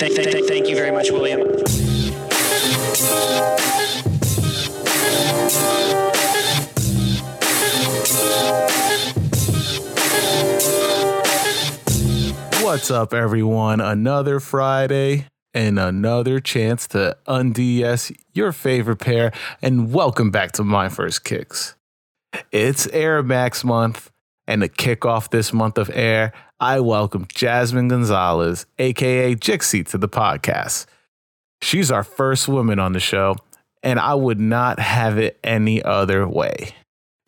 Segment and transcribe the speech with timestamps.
[0.00, 1.40] Thank, thank, thank you very much, William.
[12.62, 13.80] What's up, everyone?
[13.80, 19.32] Another Friday and another chance to unds your favorite pair.
[19.60, 21.74] And welcome back to my first kicks.
[22.52, 24.10] It's Air Max month,
[24.46, 26.32] and to kick off this month of air,
[26.62, 30.84] I welcome Jasmine Gonzales, aka Jixie, to the podcast.
[31.62, 33.36] She's our first woman on the show,
[33.82, 36.74] and I would not have it any other way.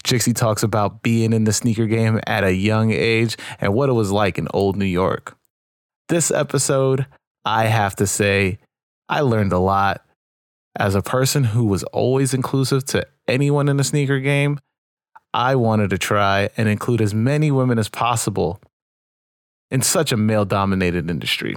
[0.05, 3.95] Jixie talks about being in the sneaker game at a young age and what it
[3.95, 5.35] was like in old New York.
[6.11, 7.07] This episode,
[7.43, 8.59] I have to say,
[9.09, 10.05] I learned a lot.
[10.77, 14.59] As a person who was always inclusive to anyone in the sneaker game,
[15.33, 18.61] I wanted to try and include as many women as possible
[19.73, 21.57] in such a male dominated industry,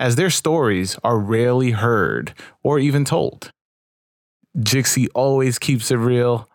[0.00, 3.52] as their stories are rarely heard or even told.
[4.58, 6.48] Jixie always keeps it real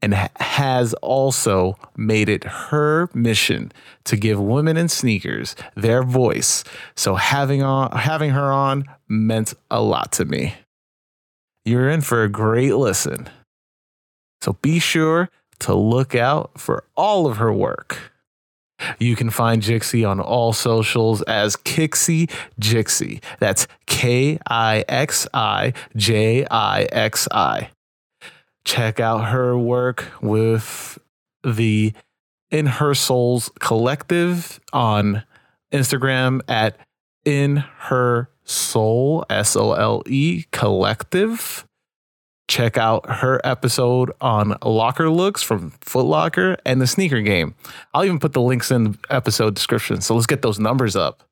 [0.00, 3.70] and has also made it her mission
[4.04, 6.64] to give women in sneakers their voice.
[6.96, 10.54] So having on having her on meant a lot to me.
[11.66, 13.28] You're in for a great listen.
[14.40, 15.28] So be sure
[15.60, 18.11] to look out for all of her work.
[18.98, 22.30] You can find Jixie on all socials as Kixie
[22.60, 23.22] Jixie.
[23.38, 27.70] That's K I X I J I X I
[28.64, 30.98] check out her work with
[31.44, 31.92] the
[32.50, 35.24] In Her Soles Collective on
[35.72, 36.76] Instagram at
[37.24, 41.66] In Her Soul, S O L E Collective.
[42.48, 47.54] Check out her episode on Locker Looks from Foot Locker and the sneaker game.
[47.94, 50.00] I'll even put the links in the episode description.
[50.00, 51.22] So let's get those numbers up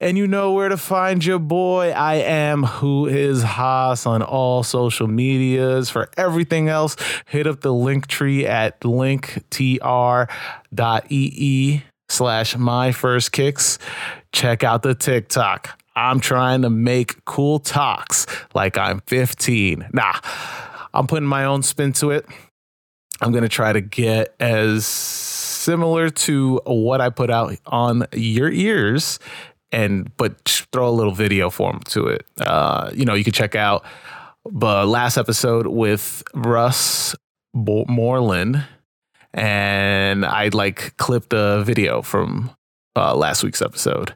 [0.00, 1.90] and you know where to find your boy.
[1.90, 5.90] I am who is Haas on all social medias.
[5.90, 6.96] For everything else,
[7.26, 9.82] hit up the link tree at linktr.ee
[12.08, 13.78] slash my first kicks.
[14.32, 15.80] Check out the TikTok.
[15.98, 19.88] I'm trying to make cool talks like I'm 15.
[19.92, 20.14] Nah,
[20.94, 22.24] I'm putting my own spin to it.
[23.20, 28.48] I'm going to try to get as similar to what I put out on your
[28.50, 29.18] ears
[29.72, 32.24] and but throw a little video form to it.
[32.40, 33.84] Uh, you know, you can check out
[34.44, 37.16] the last episode with Russ
[37.52, 38.64] Bo- Moreland,
[39.34, 42.50] and I like clipped a video from
[42.96, 44.14] uh, last week's episode.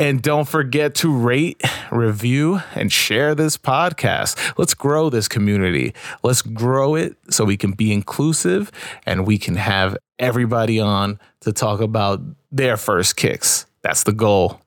[0.00, 1.62] And don't forget to rate,
[1.92, 4.54] review, and share this podcast.
[4.56, 5.92] Let's grow this community.
[6.22, 8.72] Let's grow it so we can be inclusive
[9.04, 13.66] and we can have everybody on to talk about their first kicks.
[13.82, 14.62] That's the goal.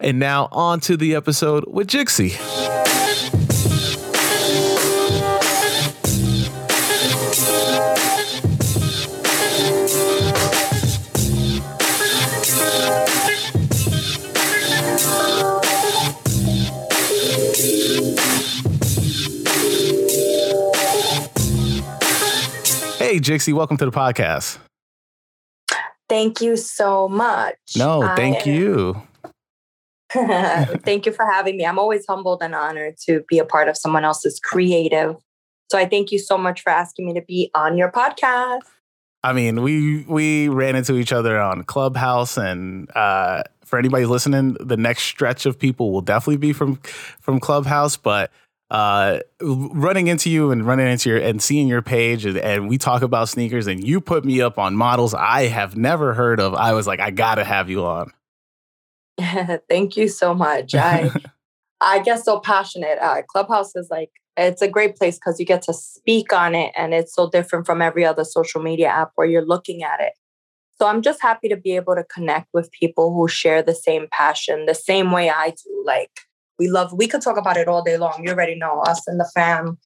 [0.00, 2.38] And now on to the episode with Jixie.
[23.10, 24.58] Hey, Jixie, welcome to the podcast.
[26.08, 27.56] Thank you so much.
[27.76, 29.02] No, thank I, you.
[30.12, 31.66] thank you for having me.
[31.66, 35.16] I'm always humbled and honored to be a part of someone else's creative.
[35.72, 38.60] So I thank you so much for asking me to be on your podcast.
[39.24, 44.56] I mean, we we ran into each other on Clubhouse, and uh, for anybody listening,
[44.60, 46.76] the next stretch of people will definitely be from
[47.18, 47.96] from Clubhouse.
[47.96, 48.30] But
[48.70, 52.78] uh, running into you and running into your and seeing your page and, and, we
[52.78, 56.54] talk about sneakers and you put me up on models I have never heard of.
[56.54, 58.12] I was like, I gotta have you on.
[59.68, 60.74] Thank you so much.
[60.74, 61.10] I
[61.80, 62.98] I get so passionate.
[63.00, 66.72] Uh, Clubhouse is like it's a great place because you get to speak on it
[66.76, 70.12] and it's so different from every other social media app where you're looking at it.
[70.78, 74.06] So I'm just happy to be able to connect with people who share the same
[74.10, 75.82] passion, the same way I do.
[75.84, 76.20] Like
[76.60, 78.22] we love, we could talk about it all day long.
[78.22, 79.78] You already know us and the fam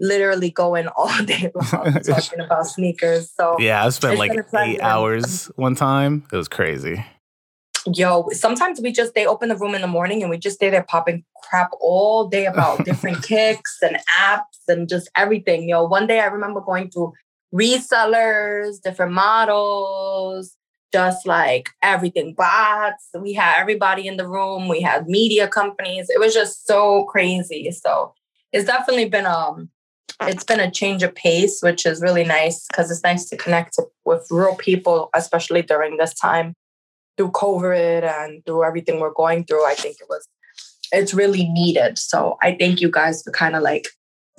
[0.00, 3.32] literally going all day long talking about sneakers.
[3.36, 6.24] So yeah, I spent like eight hours one time.
[6.32, 7.04] It was crazy.
[7.92, 10.70] Yo, sometimes we just they open the room in the morning and we just stay
[10.70, 15.68] there popping crap all day about different kicks and apps and just everything.
[15.68, 17.12] Yo, one day I remember going to
[17.52, 20.56] resellers, different models,
[20.94, 23.08] just like everything bots.
[23.18, 24.68] We had everybody in the room.
[24.68, 26.08] We had media companies.
[26.08, 27.72] It was just so crazy.
[27.72, 28.14] So
[28.52, 29.70] it's definitely been um
[30.20, 33.76] it's been a change of pace, which is really nice because it's nice to connect
[34.04, 36.54] with real people, especially during this time
[37.16, 39.66] through COVID and through everything we're going through.
[39.66, 40.28] I think it was,
[40.92, 41.98] it's really needed.
[41.98, 43.88] So I thank you guys for kind of like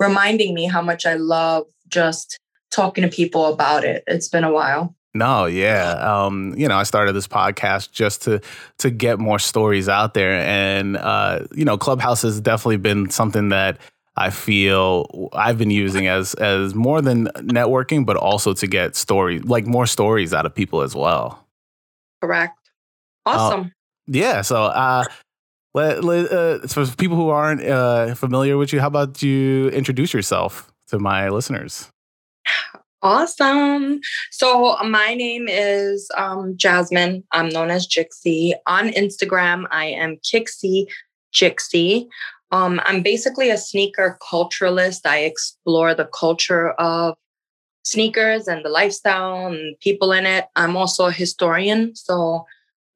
[0.00, 2.38] reminding me how much I love just
[2.70, 4.02] talking to people about it.
[4.06, 4.95] It's been a while.
[5.16, 5.92] No, yeah.
[5.92, 8.40] Um, you know, I started this podcast just to
[8.78, 10.32] to get more stories out there.
[10.32, 13.78] And uh, you know, Clubhouse has definitely been something that
[14.16, 19.44] I feel I've been using as as more than networking, but also to get stories
[19.44, 21.46] like more stories out of people as well.
[22.22, 22.58] Correct.
[23.24, 23.60] Awesome.
[23.60, 23.68] Uh,
[24.08, 24.42] yeah.
[24.42, 25.04] So uh
[25.74, 30.14] let, let uh, for people who aren't uh, familiar with you, how about you introduce
[30.14, 31.90] yourself to my listeners?
[33.02, 34.00] Awesome.
[34.32, 37.24] So my name is um, Jasmine.
[37.32, 38.54] I'm known as Jixie.
[38.66, 40.86] On Instagram, I am Kixie
[41.32, 42.08] Jixie.
[42.52, 45.00] Um, I'm basically a sneaker culturalist.
[45.04, 47.16] I explore the culture of
[47.84, 50.46] sneakers and the lifestyle and people in it.
[50.56, 51.94] I'm also a historian.
[51.94, 52.46] So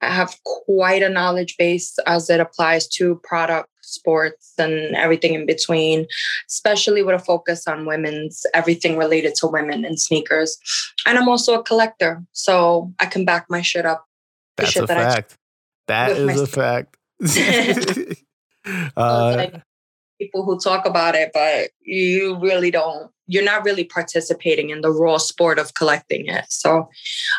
[0.08, 6.06] have quite a knowledge base as it applies to product, sports, and everything in between,
[6.48, 10.58] especially with a focus on women's, everything related to women and sneakers.
[11.06, 14.06] And I'm also a collector, so I can back my shit up.
[14.56, 15.36] That's a that fact.
[15.86, 16.96] That is a fact.
[18.96, 19.62] uh, like
[20.20, 23.10] people who talk about it, but you really don't.
[23.26, 26.44] You're not really participating in the raw sport of collecting it.
[26.48, 26.88] So,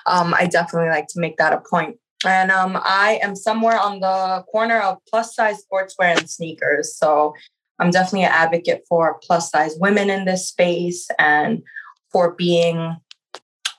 [0.06, 1.98] um, I definitely like to make that a point.
[2.26, 6.96] And um, I am somewhere on the corner of plus size sportswear and sneakers.
[6.96, 7.34] So
[7.80, 11.64] I'm definitely an advocate for plus size women in this space and
[12.12, 12.98] for being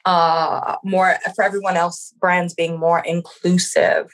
[0.05, 4.11] uh, more, for everyone else, brands being more inclusive.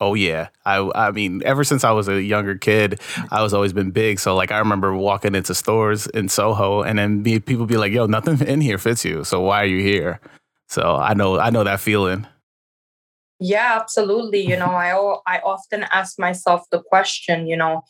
[0.00, 3.00] Oh yeah, I I mean, ever since I was a younger kid,
[3.32, 4.20] I was always been big.
[4.20, 7.92] So like, I remember walking into stores in Soho, and then be, people be like,
[7.92, 9.24] "Yo, nothing in here fits you.
[9.24, 10.20] So why are you here?"
[10.68, 12.28] So I know I know that feeling.
[13.40, 14.40] Yeah, absolutely.
[14.40, 14.90] You know, I
[15.26, 17.82] I often ask myself the question, you know,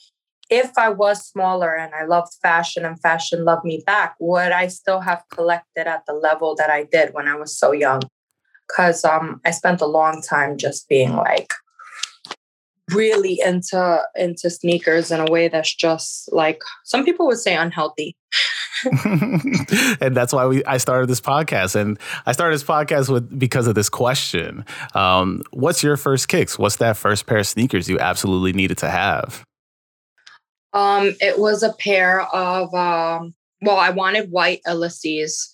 [0.50, 4.68] if I was smaller and I loved fashion and fashion loved me back, would I
[4.68, 8.02] still have collected at the level that I did when I was so young?
[8.66, 11.52] Because um, I spent a long time just being like
[12.94, 18.16] really into into sneakers in a way that's just like some people would say unhealthy.
[20.00, 21.74] and that's why we I started this podcast.
[21.74, 24.64] And I started this podcast with because of this question.
[24.94, 26.58] Um, what's your first kicks?
[26.58, 29.44] What's that first pair of sneakers you absolutely needed to have?
[30.72, 35.48] Um, it was a pair of um, well, I wanted white LSEs.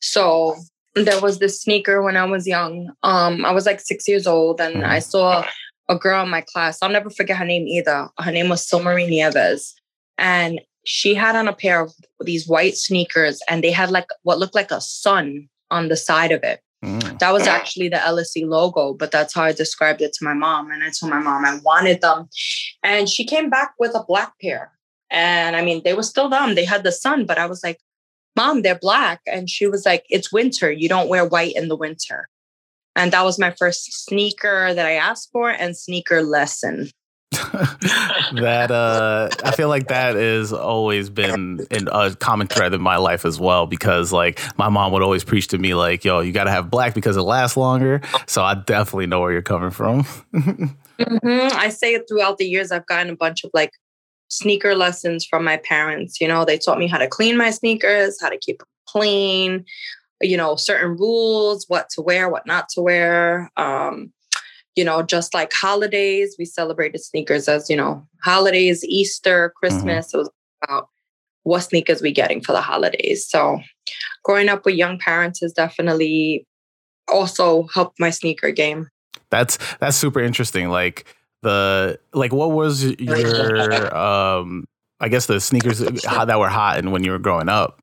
[0.00, 0.56] So
[0.94, 2.92] there was this sneaker when I was young.
[3.02, 5.10] Um, I was like six years old and I mm-hmm.
[5.10, 5.44] saw
[5.88, 6.78] a girl in my class.
[6.82, 8.08] I'll never forget her name either.
[8.18, 9.74] Her name was Silmarie Nieves.
[10.18, 14.38] And she had on a pair of these white sneakers and they had like what
[14.38, 16.60] looked like a sun on the side of it.
[16.84, 17.18] Mm.
[17.18, 20.70] That was actually the LSE logo, but that's how I described it to my mom.
[20.70, 22.28] And I told my mom I wanted them.
[22.82, 24.72] And she came back with a black pair.
[25.10, 26.54] And I mean, they were still them.
[26.54, 27.78] They had the sun, but I was like,
[28.36, 29.20] Mom, they're black.
[29.26, 30.70] And she was like, It's winter.
[30.70, 32.28] You don't wear white in the winter.
[32.98, 36.90] And that was my first sneaker that I asked for and sneaker lesson.
[37.32, 42.96] that uh I feel like that has always been in a common thread in my
[42.96, 46.32] life as well because like my mom would always preach to me like yo you
[46.32, 49.70] got to have black because it lasts longer so I definitely know where you're coming
[49.70, 50.04] from
[50.34, 51.56] mm-hmm.
[51.56, 53.72] I say it throughout the years I've gotten a bunch of like
[54.28, 58.18] sneaker lessons from my parents you know they taught me how to clean my sneakers
[58.22, 59.66] how to keep them clean
[60.20, 64.12] you know certain rules what to wear what not to wear um
[64.78, 69.58] you know, just like holidays, we celebrated sneakers as, you know, holidays, Easter, mm-hmm.
[69.58, 70.06] Christmas.
[70.06, 70.16] Mm-hmm.
[70.16, 70.30] It was
[70.62, 70.88] about
[71.42, 73.28] what sneakers we getting for the holidays.
[73.28, 73.58] So
[74.22, 76.46] growing up with young parents has definitely
[77.08, 78.88] also helped my sneaker game.
[79.30, 80.68] That's that's super interesting.
[80.68, 84.64] Like the like what was your um
[85.00, 87.82] I guess the sneakers that were hot and when you were growing up?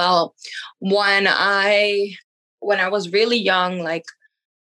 [0.00, 0.34] Well,
[0.78, 2.14] when I
[2.60, 4.06] when I was really young, like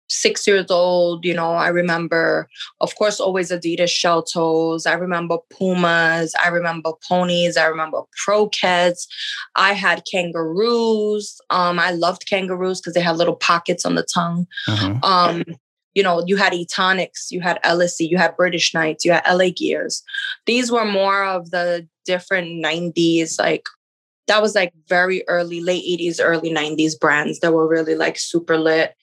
[0.09, 2.49] six years old, you know, I remember,
[2.81, 4.87] of course, always Adidas shell toes.
[4.87, 6.33] I remember Pumas.
[6.41, 7.57] I remember ponies.
[7.57, 9.09] I remember Pro Keds.
[9.57, 11.41] I had kangaroos.
[11.51, 14.47] Um, I loved kangaroos because they had little pockets on the tongue.
[14.69, 15.03] Mm-hmm.
[15.03, 15.43] Um,
[15.95, 19.51] you know, you had Etonics, you had LSE, you had British Knights, you had LA
[19.57, 20.03] Gears.
[20.47, 23.65] These were more of the different 90s, like
[24.27, 28.57] that was like very early, late 80s, early 90s brands that were really like super
[28.57, 28.95] lit.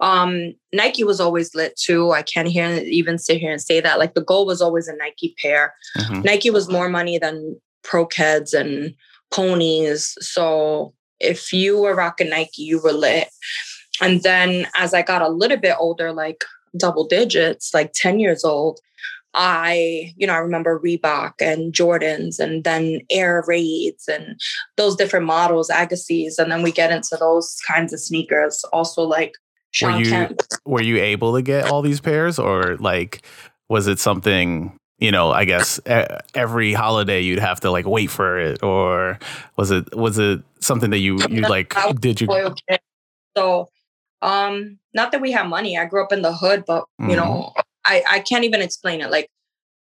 [0.00, 2.12] Um, Nike was always lit too.
[2.12, 3.98] I can't hear even sit here and say that.
[3.98, 5.74] Like the goal was always a Nike pair.
[5.96, 6.22] Mm-hmm.
[6.22, 8.94] Nike was more money than Pro Keds and
[9.30, 10.16] ponies.
[10.20, 13.28] So if you were rocking Nike, you were lit.
[14.02, 16.44] And then as I got a little bit older, like
[16.76, 18.80] double digits, like 10 years old,
[19.36, 24.40] I, you know, I remember Reebok and Jordans and then Air Raids and
[24.76, 26.38] those different models, Agassis.
[26.38, 28.64] And then we get into those kinds of sneakers.
[28.72, 29.34] Also like
[29.72, 30.40] Shawn were you, Kemp.
[30.64, 33.26] Were you able to get all these pairs or like
[33.68, 35.78] was it something you know, I guess
[36.34, 39.18] every holiday you'd have to like wait for it, or
[39.56, 42.54] was it was it something that you you like did you?
[43.36, 43.68] So,
[44.22, 45.76] um, not that we have money.
[45.76, 47.16] I grew up in the hood, but you mm-hmm.
[47.16, 47.52] know,
[47.86, 49.10] I I can't even explain it.
[49.10, 49.28] Like,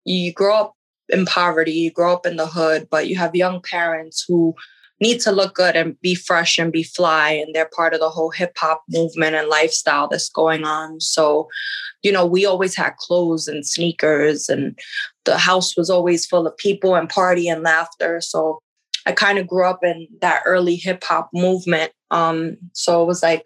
[0.06, 0.74] you grow up
[1.10, 4.56] in poverty, you grow up in the hood, but you have young parents who
[5.02, 8.10] need to look good and be fresh and be fly, and they're part of the
[8.10, 11.02] whole hip hop movement and lifestyle that's going on.
[11.02, 11.50] So,
[12.02, 14.80] you know, we always had clothes and sneakers, and
[15.26, 18.22] the house was always full of people and party and laughter.
[18.22, 18.60] So
[19.06, 21.92] I kind of grew up in that early hip hop movement.
[22.12, 23.44] Um, so it was like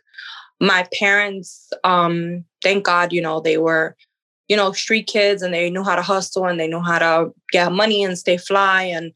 [0.61, 3.95] my parents, um, thank God, you know, they were,
[4.49, 7.31] you know, street kids and they knew how to hustle and they knew how to
[7.51, 8.83] get money and stay fly.
[8.83, 9.13] And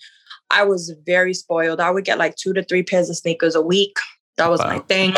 [0.52, 1.80] I was very spoiled.
[1.80, 3.98] I would get like two to three pairs of sneakers a week.
[4.38, 4.68] That was wow.
[4.68, 5.16] my thing.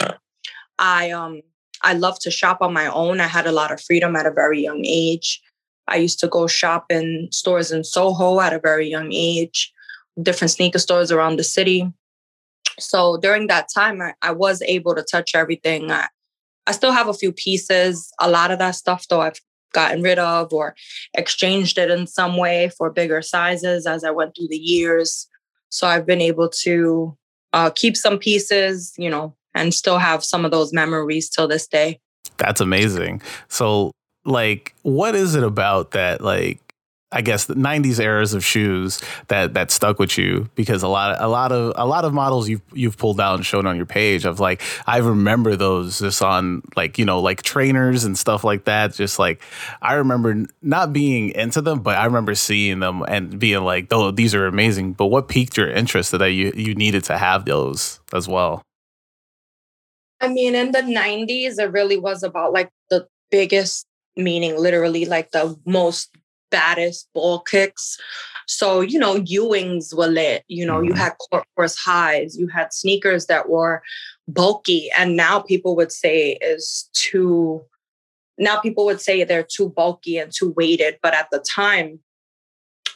[0.80, 1.42] I um
[1.82, 3.20] I love to shop on my own.
[3.20, 5.42] I had a lot of freedom at a very young age.
[5.88, 9.72] I used to go shop in stores in Soho at a very young age,
[10.22, 11.92] different sneaker stores around the city.
[12.80, 15.92] So during that time, I, I was able to touch everything.
[15.92, 16.08] I,
[16.66, 18.12] I still have a few pieces.
[18.20, 19.40] A lot of that stuff, though, I've
[19.76, 20.76] gotten rid of or
[21.14, 25.28] exchanged it in some way for bigger sizes as I went through the years.
[25.70, 27.16] So I've been able to
[27.54, 31.68] uh, keep some pieces, you know, and still have some of those memories till this
[31.68, 32.00] day.
[32.38, 33.22] That's amazing.
[33.50, 33.92] So,
[34.26, 36.65] like, what is it about that, like,
[37.16, 41.16] I guess the 90s eras of shoes that that stuck with you because a lot
[41.16, 43.78] of a lot of a lot of models you've you've pulled out and shown on
[43.78, 48.18] your page of like I remember those just on like you know like trainers and
[48.18, 48.94] stuff like that.
[48.94, 49.42] Just like
[49.82, 54.12] I remember not being into them but I remember seeing them and being like oh
[54.12, 54.94] these are amazing.
[54.94, 58.62] But what piqued your interest that you you needed to have those as well?
[60.22, 65.32] I mean, in the 90s, it really was about like the biggest, meaning literally like
[65.32, 66.10] the most
[66.52, 67.98] baddest ball kicks.
[68.48, 70.44] So, you know, Ewings were lit.
[70.48, 70.90] You know, mm-hmm.
[70.90, 73.82] you had Court Force highs, you had sneakers that were
[74.28, 74.90] bulky.
[74.98, 77.64] And now people would say is too,
[78.38, 80.98] now people would say they're too bulky and too weighted.
[81.02, 82.00] But at the time,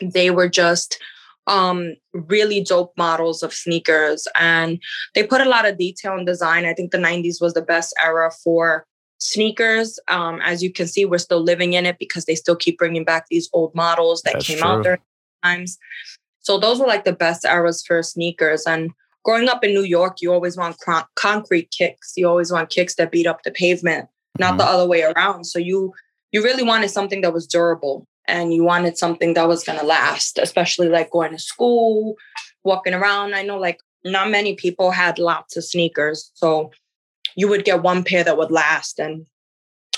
[0.01, 0.99] they were just
[1.47, 4.27] um, really dope models of sneakers.
[4.35, 4.81] And
[5.15, 6.65] they put a lot of detail in design.
[6.65, 8.85] I think the 90s was the best era for
[9.19, 9.99] sneakers.
[10.07, 13.03] Um, as you can see, we're still living in it because they still keep bringing
[13.03, 14.67] back these old models that That's came true.
[14.67, 14.99] out during
[15.43, 15.77] times.
[16.39, 18.63] So those were like the best eras for sneakers.
[18.65, 18.91] And
[19.23, 20.77] growing up in New York, you always want
[21.15, 22.13] concrete kicks.
[22.15, 24.07] You always want kicks that beat up the pavement,
[24.39, 24.57] not mm-hmm.
[24.57, 25.45] the other way around.
[25.45, 25.93] So you
[26.31, 29.85] you really wanted something that was durable and you wanted something that was going to
[29.85, 32.15] last, especially like going to school,
[32.63, 33.33] walking around.
[33.33, 36.31] I know like not many people had lots of sneakers.
[36.35, 36.71] So
[37.35, 39.25] you would get one pair that would last and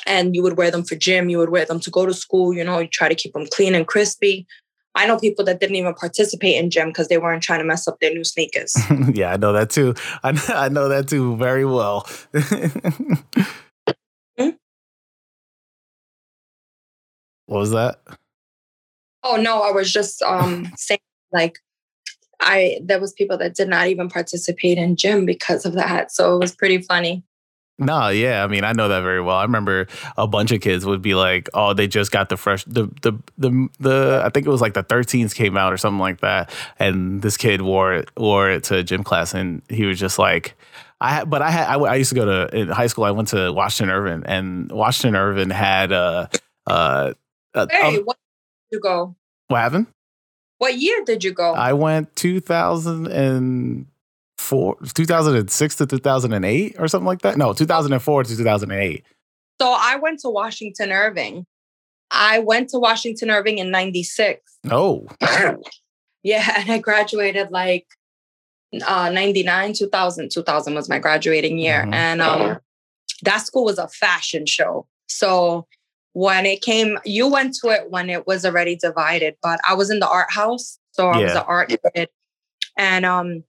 [0.08, 2.54] and you would wear them for gym, you would wear them to go to school,
[2.54, 4.48] you know, you try to keep them clean and crispy.
[4.96, 7.88] I know people that didn't even participate in gym because they weren't trying to mess
[7.88, 8.76] up their new sneakers.
[9.14, 9.94] yeah, I know that too.
[10.24, 12.08] I, I know that too very well.
[17.52, 18.00] What was that?
[19.24, 21.02] Oh no, I was just um saying
[21.34, 21.60] like
[22.42, 26.12] I there was people that did not even participate in gym because of that.
[26.12, 27.24] So it was pretty funny.
[27.80, 29.38] No, yeah, I mean, I know that very well.
[29.38, 32.64] I remember a bunch of kids would be like, "Oh, they just got the fresh
[32.66, 36.00] the the the the I think it was like the 13s came out or something
[36.00, 40.00] like that." And this kid wore it wore it to gym class and he was
[40.00, 40.56] just like
[41.00, 43.30] I but I had I, I used to go to in high school I went
[43.30, 46.28] to Washington Irving and Washington Irving had uh
[46.68, 47.14] uh
[47.54, 48.18] uh, hey, um, what
[48.70, 49.16] did you go?
[49.48, 49.88] What happened?
[50.62, 51.54] What year did you go?
[51.54, 57.36] I went 2004, 2006 to 2008 or something like that.
[57.36, 59.04] No, 2004 to 2008.
[59.60, 61.48] So I went to Washington Irving.
[62.12, 64.60] I went to Washington Irving in 96.
[64.70, 65.08] Oh.
[66.22, 66.60] yeah.
[66.60, 67.88] And I graduated like
[68.86, 70.30] uh, 99, 2000.
[70.30, 71.82] 2000 was my graduating year.
[71.82, 71.94] Mm-hmm.
[71.96, 72.60] And um,
[73.24, 74.86] that school was a fashion show.
[75.08, 75.66] So
[76.14, 79.90] when it came, you went to it when it was already divided, but I was
[79.90, 80.78] in the art house.
[80.92, 81.24] So I yeah.
[81.24, 82.10] was an art kid.
[82.78, 83.44] And um,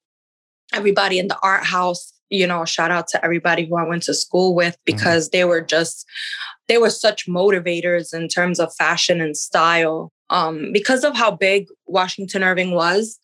[0.73, 4.15] everybody in the art house, you know, shout out to everybody who I went to
[4.15, 4.97] school with mm-hmm.
[4.97, 5.39] because mm-hmm.
[5.39, 6.07] they were just,
[6.69, 10.13] they were such motivators in terms of fashion and style.
[10.31, 13.19] Um, because of how big Washington Irving was,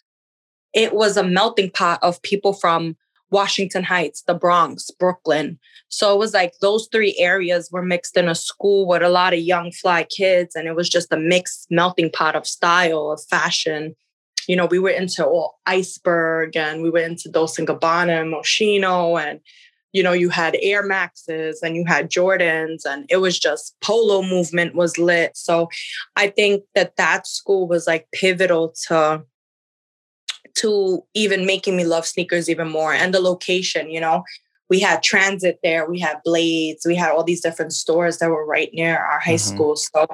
[0.75, 2.97] it was a melting pot of people from
[3.31, 5.59] Washington Heights, the Bronx, Brooklyn.
[5.89, 9.33] So it was like those three areas were mixed in a school with a lot
[9.33, 10.55] of young fly kids.
[10.55, 13.95] And it was just a mixed melting pot of style, of fashion.
[14.47, 19.23] You know, we were into all iceberg and we were into Dolce Gabbana and Moschino
[19.23, 19.41] and
[19.93, 24.23] you know, you had Air Maxes and you had Jordans, and it was just polo
[24.23, 25.37] movement was lit.
[25.37, 25.69] So
[26.15, 29.23] I think that that school was like pivotal to
[30.59, 34.25] to even making me love sneakers even more and the location, you know.
[34.71, 38.45] We had transit there, we had blades, we had all these different stores that were
[38.45, 39.55] right near our high mm-hmm.
[39.55, 39.77] school.
[39.77, 40.07] So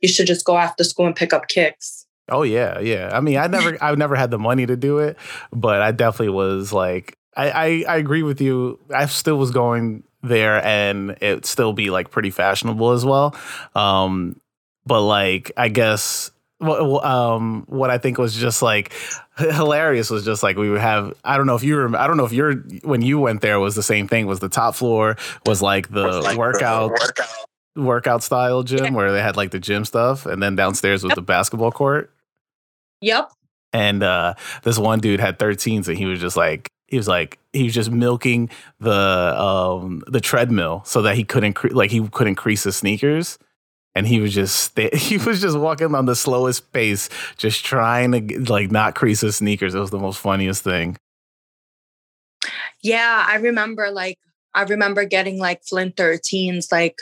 [0.00, 2.06] you should just go after school and pick up kicks.
[2.30, 3.10] Oh yeah, yeah.
[3.12, 5.18] I mean, I never I've never had the money to do it,
[5.52, 8.78] but I definitely was like I, I, I agree with you.
[8.92, 13.36] I still was going there and it still be like pretty fashionable as well.
[13.74, 14.40] Um,
[14.84, 18.92] but like I guess what um what I think was just like
[19.38, 22.16] hilarious was just like we would have I don't know if you were I don't
[22.16, 25.16] know if you're when you went there was the same thing was the top floor
[25.46, 27.28] was like the like workout, the workout
[27.76, 28.90] workout style gym yeah.
[28.90, 31.16] where they had like the gym stuff and then downstairs was yep.
[31.16, 32.12] the basketball court.
[33.00, 33.30] Yep.
[33.72, 34.34] And uh
[34.64, 37.74] this one dude had 13s and he was just like he was like he was
[37.74, 38.50] just milking
[38.80, 43.38] the um the treadmill so that he couldn't cre- like he could increase his sneakers
[43.94, 48.52] and he was just he was just walking on the slowest pace just trying to
[48.52, 49.74] like not crease his sneakers.
[49.74, 50.96] It was the most funniest thing.
[52.82, 54.18] Yeah i remember like
[54.54, 56.96] i remember getting like flint 13s like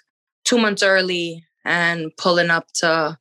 [0.45, 3.19] two months early and pulling up to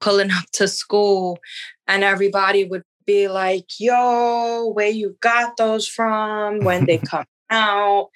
[0.00, 1.38] pulling up to school.
[1.86, 8.08] And everybody would be like, yo, where you got those from, when they come out.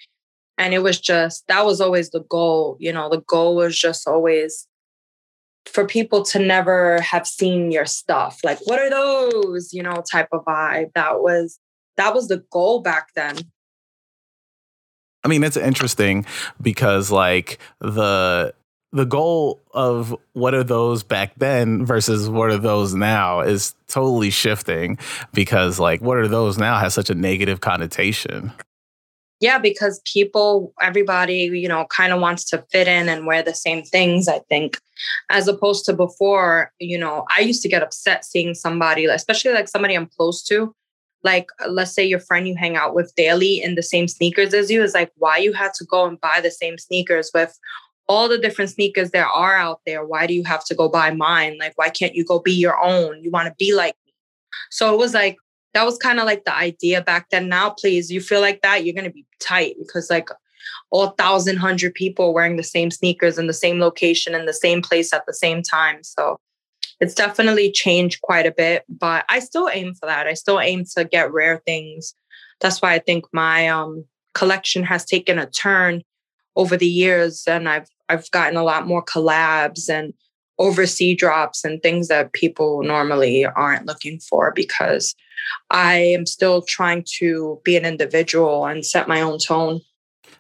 [0.58, 2.76] And it was just, that was always the goal.
[2.78, 4.66] You know, the goal was just always
[5.66, 8.38] for people to never have seen your stuff.
[8.44, 9.72] Like, what are those?
[9.72, 10.92] You know, type of vibe.
[10.94, 11.58] That was,
[11.96, 13.38] that was the goal back then.
[15.24, 16.26] I mean, it's interesting
[16.60, 18.54] because like the
[18.94, 24.30] the goal of what are those back then versus what are those now is totally
[24.30, 24.96] shifting
[25.32, 28.52] because like what are those now has such a negative connotation
[29.44, 33.54] yeah because people everybody you know kind of wants to fit in and wear the
[33.54, 34.78] same things i think
[35.30, 39.68] as opposed to before you know i used to get upset seeing somebody especially like
[39.68, 40.74] somebody i'm close to
[41.22, 44.54] like uh, let's say your friend you hang out with daily in the same sneakers
[44.54, 47.58] as you is like why you had to go and buy the same sneakers with
[48.06, 50.04] all the different sneakers there are out there.
[50.04, 51.56] Why do you have to go buy mine?
[51.58, 53.22] Like, why can't you go be your own?
[53.22, 54.12] You want to be like me.
[54.70, 55.36] So it was like,
[55.74, 57.48] that was kind of like the idea back then.
[57.48, 60.28] Now, please, you feel like that, you're to be tight because, like,
[60.90, 64.80] all thousand hundred people wearing the same sneakers in the same location in the same
[64.80, 65.98] place at the same time.
[66.02, 66.38] So
[67.00, 70.26] it's definitely changed quite a bit, but I still aim for that.
[70.26, 72.14] I still aim to get rare things.
[72.60, 76.02] That's why I think my um, collection has taken a turn
[76.56, 80.12] over the years and I've I've gotten a lot more collabs and
[80.58, 85.14] overseas drops and things that people normally aren't looking for because
[85.70, 89.80] I am still trying to be an individual and set my own tone.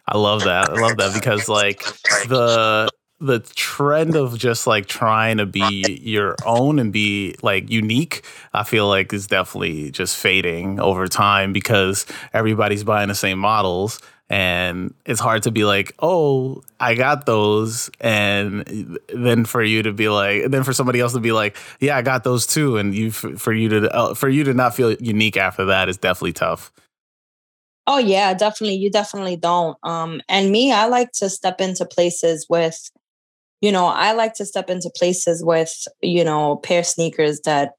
[0.06, 0.70] I love that.
[0.70, 1.82] I love that because like
[2.28, 2.88] the
[3.20, 8.22] the trend of just like trying to be your own and be like unique,
[8.52, 14.00] I feel like is definitely just fading over time because everybody's buying the same models
[14.34, 17.88] and it's hard to be like oh i got those.
[18.00, 21.96] And then for you to be like then for somebody else to be like yeah
[21.96, 22.76] i got those too.
[22.76, 25.96] And you for you to uh, for you to not feel unique after that is
[25.96, 26.72] definitely tough.
[27.86, 29.78] Oh yeah definitely you definitely don't.
[29.84, 32.90] Um and me i like to step into places with
[33.60, 37.74] you know i like to step into places with you know pair sneakers that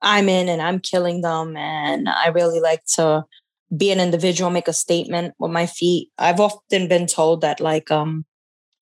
[0.00, 3.24] i'm in and i'm killing them and i really like to
[3.74, 6.10] be an individual, make a statement with my feet.
[6.18, 8.24] I've often been told that like um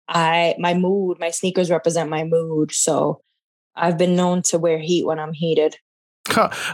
[0.08, 2.72] I my mood, my sneakers represent my mood.
[2.72, 3.22] So
[3.76, 5.78] I've been known to wear heat when I'm heated.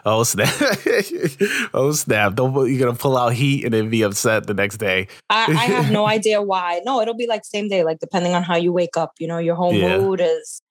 [0.06, 0.54] oh snap!
[1.74, 2.36] oh snap!
[2.36, 5.08] Don't you're gonna pull out heat and then be upset the next day.
[5.30, 6.82] I, I, have no idea why.
[6.86, 9.14] No, it'll be like same day, like depending on how you wake up.
[9.20, 9.98] You know, your whole yeah.
[9.98, 10.62] mood is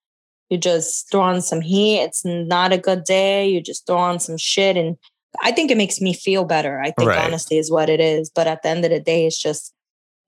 [0.51, 2.01] you just throw on some heat.
[2.01, 3.49] It's not a good day.
[3.49, 4.97] You just throw on some shit and
[5.43, 6.81] I think it makes me feel better.
[6.81, 7.25] I think right.
[7.25, 8.31] honestly is what it is.
[8.31, 9.73] But at the end of the day, it's just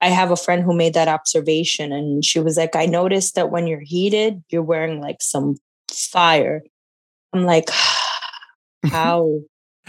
[0.01, 3.51] I have a friend who made that observation and she was like, I noticed that
[3.51, 5.57] when you're heated, you're wearing like some
[5.91, 6.63] fire.
[7.33, 7.69] I'm like,
[8.91, 9.41] how?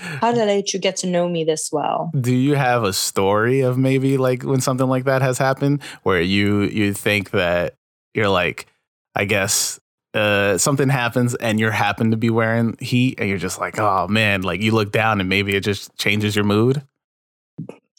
[0.01, 2.10] How did I let you get to know me this well?
[2.19, 6.21] Do you have a story of maybe like when something like that has happened where
[6.21, 7.73] you you think that
[8.13, 8.67] you're like,
[9.15, 9.77] I guess
[10.13, 14.08] uh, something happens and you happen to be wearing heat and you're just like, oh
[14.08, 16.82] man, like you look down and maybe it just changes your mood?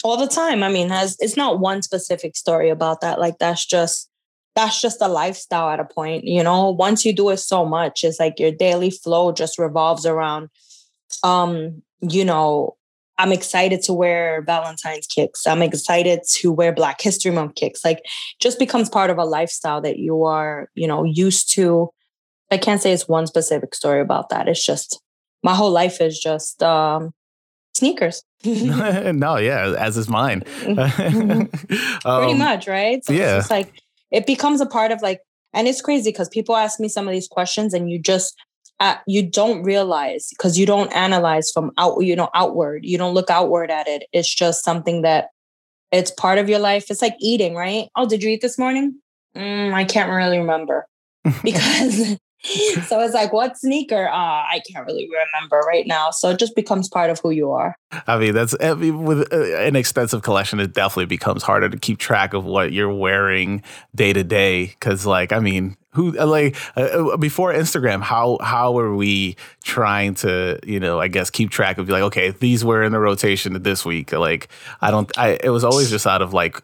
[0.03, 0.62] All the time.
[0.62, 3.20] I mean, has it's not one specific story about that.
[3.20, 4.09] Like that's just
[4.57, 6.70] that's just a lifestyle at a point, you know.
[6.70, 10.49] Once you do it so much, it's like your daily flow just revolves around
[11.23, 12.77] um, you know,
[13.18, 15.46] I'm excited to wear Valentine's kicks.
[15.46, 17.85] I'm excited to wear Black History Month kicks.
[17.85, 18.03] Like
[18.40, 21.90] just becomes part of a lifestyle that you are, you know, used to.
[22.51, 24.49] I can't say it's one specific story about that.
[24.49, 25.01] It's just
[25.43, 27.13] my whole life is just um
[27.75, 28.23] sneakers.
[28.45, 30.43] no, yeah, as is mine.
[30.67, 33.05] um, Pretty much, right?
[33.05, 33.39] So yeah.
[33.39, 33.73] it's like
[34.11, 35.21] it becomes a part of like
[35.53, 38.37] and it's crazy because people ask me some of these questions and you just
[38.81, 43.15] uh, you don't realize because you don't analyze from out you know outward you don't
[43.15, 45.29] look outward at it it's just something that
[45.93, 48.99] it's part of your life it's like eating right oh did you eat this morning
[49.37, 50.87] mm, i can't really remember
[51.45, 52.17] because
[52.87, 54.09] so it's like what sneaker?
[54.09, 56.11] Uh, i can't really remember right now.
[56.11, 57.76] So it just becomes part of who you are.
[58.07, 61.79] I mean that's I mean, with uh, an extensive collection it definitely becomes harder to
[61.79, 63.62] keep track of what you're wearing
[63.94, 64.66] day to day.
[64.66, 66.81] Because like i mean who uh, like uh,
[67.12, 71.79] uh, before Instagram how how are we trying to you know I guess keep track
[71.79, 74.12] of like okay these were in the rotation this week.
[74.12, 74.48] Like
[74.81, 76.62] I don't I it was always just out of like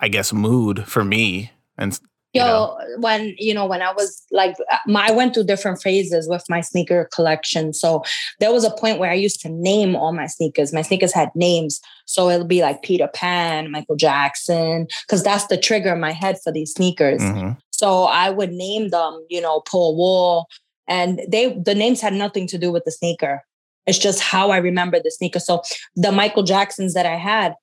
[0.00, 1.50] I guess mood for me.
[1.76, 1.98] And
[2.34, 2.78] Yo, know.
[2.98, 4.54] when you know when I was like
[4.86, 7.72] my, I went through different phases with my sneaker collection.
[7.72, 8.02] So
[8.38, 10.72] there was a point where I used to name all my sneakers.
[10.72, 15.56] My sneakers had names, so it'll be like Peter Pan, Michael Jackson, because that's the
[15.56, 17.22] trigger in my head for these sneakers.
[17.22, 17.58] Mm-hmm.
[17.70, 20.48] So I would name them, you know, Paul Wall,
[20.86, 23.42] and they the names had nothing to do with the sneaker.
[23.86, 25.40] It's just how I remember the sneaker.
[25.40, 25.62] So
[25.96, 27.54] the Michael Jacksons that I had,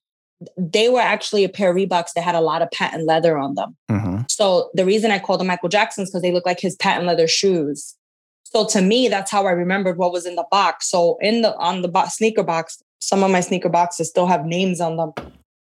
[0.58, 3.56] they were actually a pair of Reeboks that had a lot of patent leather on
[3.56, 3.76] them.
[3.90, 4.22] Mm-hmm.
[4.30, 7.28] So the reason I called them Michael Jacksons because they look like his patent leather
[7.28, 7.96] shoes.
[8.44, 10.90] So to me, that's how I remembered what was in the box.
[10.90, 14.46] So in the on the box, sneaker box, some of my sneaker boxes still have
[14.46, 15.14] names on them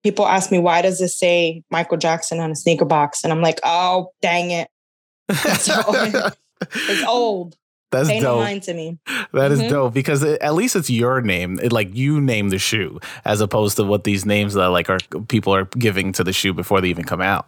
[0.09, 3.43] people ask me why does this say Michael Jackson on a sneaker box, and I'm
[3.43, 4.69] like, oh dang it,
[5.29, 7.57] it's old.
[7.91, 8.41] That's Pay dope.
[8.41, 8.99] Mind to me.
[9.33, 9.71] That is mm-hmm.
[9.71, 11.59] dope because it, at least it's your name.
[11.61, 14.99] It, like you name the shoe, as opposed to what these names that like are
[15.29, 17.47] people are giving to the shoe before they even come out.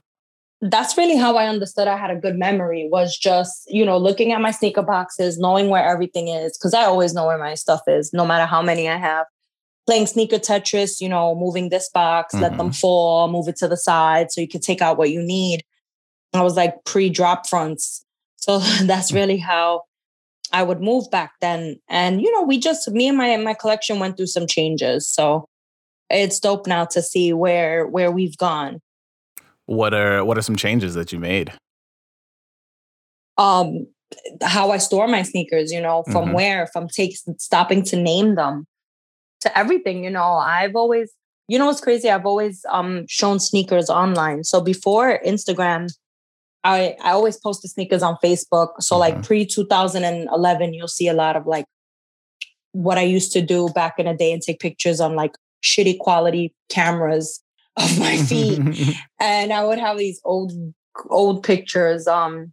[0.62, 4.32] That's really how I understood I had a good memory was just, you know, looking
[4.32, 7.80] at my sneaker boxes, knowing where everything is, because I always know where my stuff
[7.86, 9.26] is, no matter how many I have
[9.90, 12.42] playing sneaker Tetris, you know, moving this box, mm-hmm.
[12.44, 12.80] let them mm-hmm.
[12.80, 15.64] fall, move it to the side so you could take out what you need.
[16.32, 18.04] I was like pre drop fronts.
[18.36, 19.82] So that's really how
[20.52, 21.76] I would move back then.
[21.88, 25.08] And, you know, we just, me and my, my collection went through some changes.
[25.08, 25.46] So
[26.08, 28.80] it's dope now to see where, where we've gone.
[29.66, 31.52] What are, what are some changes that you made?
[33.38, 33.86] Um,
[34.42, 36.34] how I store my sneakers, you know, from mm-hmm.
[36.34, 38.66] where, from take, stopping to name them
[39.42, 40.04] to everything.
[40.04, 41.12] You know, I've always,
[41.48, 42.10] you know, what's crazy?
[42.10, 44.44] I've always um shown sneakers online.
[44.44, 45.88] So before Instagram,
[46.64, 48.68] I I always post the sneakers on Facebook.
[48.80, 49.00] So mm-hmm.
[49.00, 51.66] like pre 2011, you'll see a lot of like
[52.72, 55.32] what I used to do back in the day and take pictures on like
[55.64, 57.42] shitty quality cameras
[57.76, 58.60] of my feet.
[59.20, 60.52] and I would have these old
[61.08, 62.52] old pictures um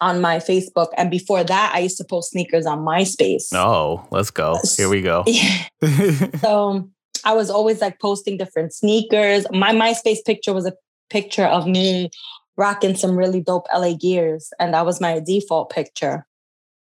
[0.00, 0.88] on my Facebook.
[0.96, 3.52] And before that, I used to post sneakers on MySpace.
[3.52, 4.58] Oh, let's go.
[4.76, 5.24] Here we go.
[6.40, 6.88] so
[7.24, 9.46] I was always like posting different sneakers.
[9.50, 10.72] My MySpace picture was a
[11.10, 12.10] picture of me
[12.58, 14.52] rocking some really dope LA gears.
[14.58, 16.26] And that was my default picture.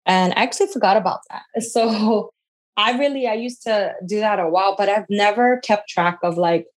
[0.06, 1.44] And I actually forgot about that.
[1.64, 2.32] So
[2.76, 6.38] I really, I used to do that a while, but I've never kept track of
[6.38, 6.68] like,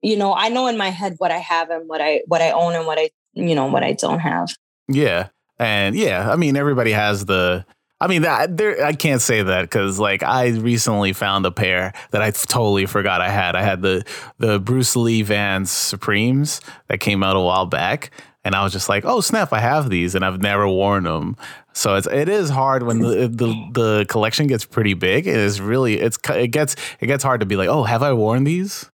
[0.00, 2.50] you know, I know in my head what I have and what I what I
[2.50, 4.54] own and what I, you know, what I don't have.
[4.88, 5.28] Yeah.
[5.58, 7.64] And yeah, I mean, everybody has the.
[8.04, 11.94] I mean, that, there, I can't say that because like I recently found a pair
[12.10, 13.56] that I totally forgot I had.
[13.56, 14.04] I had the
[14.36, 18.10] the Bruce Lee Vans Supremes that came out a while back,
[18.44, 21.38] and I was just like, oh snap, I have these, and I've never worn them.
[21.72, 25.26] So it's it is hard when the the, the collection gets pretty big.
[25.26, 28.12] It is really it's it gets it gets hard to be like, oh, have I
[28.12, 28.90] worn these?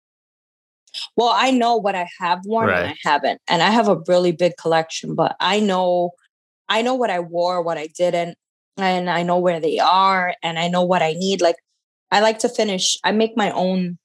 [1.15, 2.83] Well, I know what I have worn right.
[2.83, 6.11] and I haven't, and I have a really big collection, but I know
[6.67, 8.37] I know what I wore, what I didn't,
[8.77, 11.41] and I know where they are, and I know what I need.
[11.41, 11.57] Like,
[12.11, 13.97] I like to finish, I make my own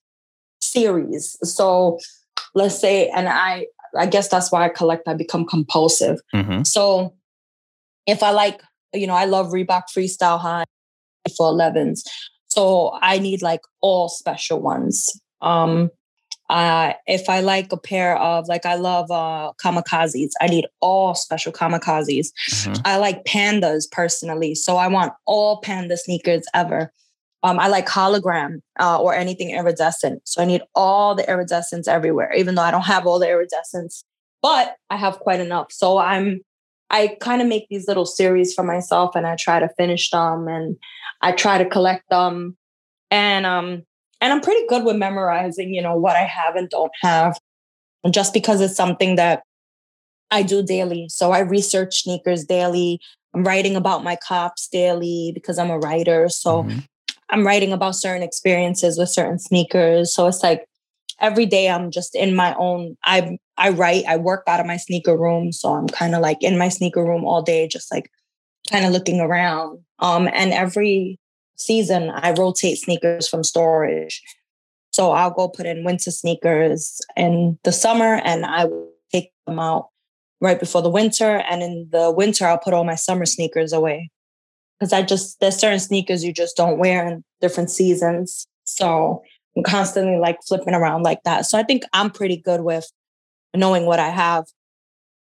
[0.61, 1.37] series.
[1.43, 1.99] So
[2.55, 6.19] let's say, and I, I guess that's why I collect, I become compulsive.
[6.35, 6.65] Mm-hmm.
[6.65, 7.15] So
[8.07, 10.65] if I like, you know, I love Reebok Freestyle High
[11.37, 12.01] for 11s.
[12.49, 15.11] So I need like all special ones.
[15.41, 15.91] Um,
[16.51, 21.15] Uh, if I like a pair of like I love uh kamikazes, I need all
[21.15, 22.33] special kamikazes.
[22.51, 22.83] Mm-hmm.
[22.85, 26.93] I like pandas personally, so I want all panda sneakers ever.
[27.43, 32.33] Um, I like hologram uh, or anything iridescent, so I need all the iridescence everywhere.
[32.35, 34.05] Even though I don't have all the iridescence,
[34.43, 35.67] but I have quite enough.
[35.71, 36.41] So I'm
[36.91, 40.47] I kind of make these little series for myself, and I try to finish them,
[40.47, 40.77] and
[41.23, 42.57] I try to collect them,
[43.11, 43.85] and um
[44.25, 47.39] and I'm pretty good with memorizing, you know, what I have and don't have,
[48.11, 49.43] just because it's something that
[50.31, 51.11] I do daily.
[51.11, 53.01] So I research sneakers daily.
[53.35, 56.31] I'm writing about my cops daily because I'm a writer.
[56.31, 56.79] So mm-hmm.
[57.29, 60.15] I'm writing about certain experiences with certain sneakers.
[60.15, 60.65] So it's like
[61.21, 64.79] every day I'm just in my own I I write, I work out of my
[64.79, 65.53] sneaker room.
[65.53, 68.11] So I'm kind of like in my sneaker room all day, just like
[68.71, 69.81] kind of looking around.
[69.99, 71.19] Um, and every
[71.57, 74.23] season, I rotate sneakers from storage.
[74.93, 79.59] So I'll go put in winter sneakers in the summer and I will take them
[79.59, 79.89] out
[80.41, 81.39] right before the winter.
[81.51, 84.11] And in the winter, I'll put all my summer sneakers away.
[84.79, 88.47] Because I just, there's certain sneakers you just don't wear in different seasons.
[88.65, 89.23] So
[89.57, 91.47] I'm constantly like flipping around like that.
[91.47, 92.91] So I think I'm pretty good with
[93.55, 94.45] knowing what I have.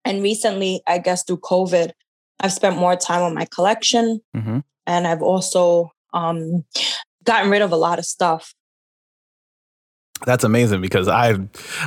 [0.05, 1.93] And recently, I guess through COVID,
[2.41, 4.21] I've spent more time on my collection.
[4.35, 4.61] Mm-hmm.
[4.87, 6.65] And I've also um,
[7.25, 8.55] gotten rid of a lot of stuff.
[10.27, 11.39] That's amazing because I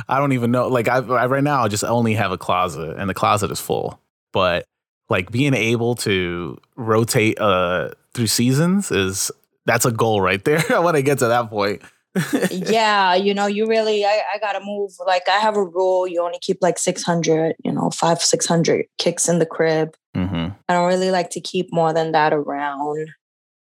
[0.08, 2.96] I don't even know like I, I right now I just only have a closet
[2.98, 4.00] and the closet is full.
[4.32, 4.66] But
[5.08, 9.30] like being able to rotate uh through seasons is
[9.66, 10.62] that's a goal right there.
[10.74, 11.82] I want to get to that point.
[12.50, 14.92] yeah, you know, you really I, I gotta move.
[15.04, 18.46] Like I have a rule, you only keep like six hundred, you know, five, six
[18.46, 19.96] hundred kicks in the crib.
[20.16, 20.54] Mm-hmm.
[20.68, 23.08] I don't really like to keep more than that around.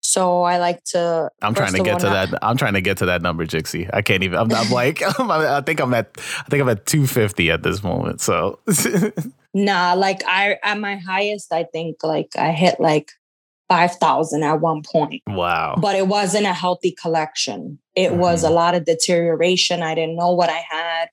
[0.06, 1.30] So I like to.
[1.42, 2.30] I'm trying to get to that.
[2.42, 3.90] I'm trying to get to that number, Jixie.
[3.92, 4.38] I can't even.
[4.38, 5.02] I'm, I'm like.
[5.20, 6.12] i think I'm at.
[6.18, 8.22] I think I'm at 250 at this moment.
[8.22, 8.60] So.
[9.54, 13.12] nah, like I at my highest, I think like I hit like
[13.68, 15.24] five thousand at one point.
[15.28, 15.76] Wow.
[15.80, 17.80] But it wasn't a healthy collection.
[17.96, 18.20] It mm-hmm.
[18.20, 18.56] was a mm-hmm.
[18.56, 19.82] lot of deterioration.
[19.82, 21.10] I didn't know what I had.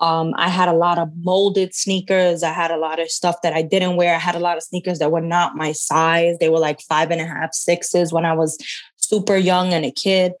[0.00, 2.42] Um, I had a lot of molded sneakers.
[2.42, 4.14] I had a lot of stuff that I didn't wear.
[4.14, 6.38] I had a lot of sneakers that were not my size.
[6.38, 8.56] They were like five and a half, sixes when I was
[8.96, 10.32] super young and a kid.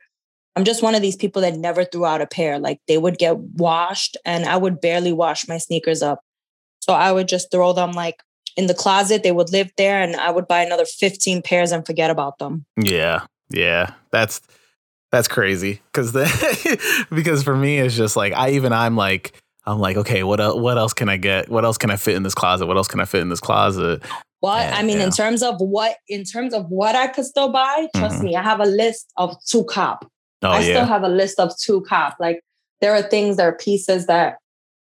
[0.56, 2.58] I'm just one of these people that never threw out a pair.
[2.58, 6.20] Like they would get washed and I would barely wash my sneakers up.
[6.80, 8.16] So I would just throw them like
[8.56, 9.22] in the closet.
[9.22, 12.64] They would live there and I would buy another 15 pairs and forget about them.
[12.76, 13.26] Yeah.
[13.50, 13.92] Yeah.
[14.10, 14.40] That's
[15.12, 15.82] that's crazy.
[15.92, 20.22] Cause the because for me it's just like I even I'm like I'm like, okay,
[20.22, 21.48] what else, what else can I get?
[21.48, 22.66] What else can I fit in this closet?
[22.66, 24.02] What else can I fit in this closet?
[24.40, 25.04] Well, and, I mean, yeah.
[25.04, 28.24] in terms of what, in terms of what I could still buy, trust mm-hmm.
[28.24, 30.10] me, I have a list of to cop.
[30.42, 30.74] Oh, I yeah.
[30.74, 32.16] still have a list of to cop.
[32.18, 32.40] Like
[32.80, 34.38] there are things, there are pieces that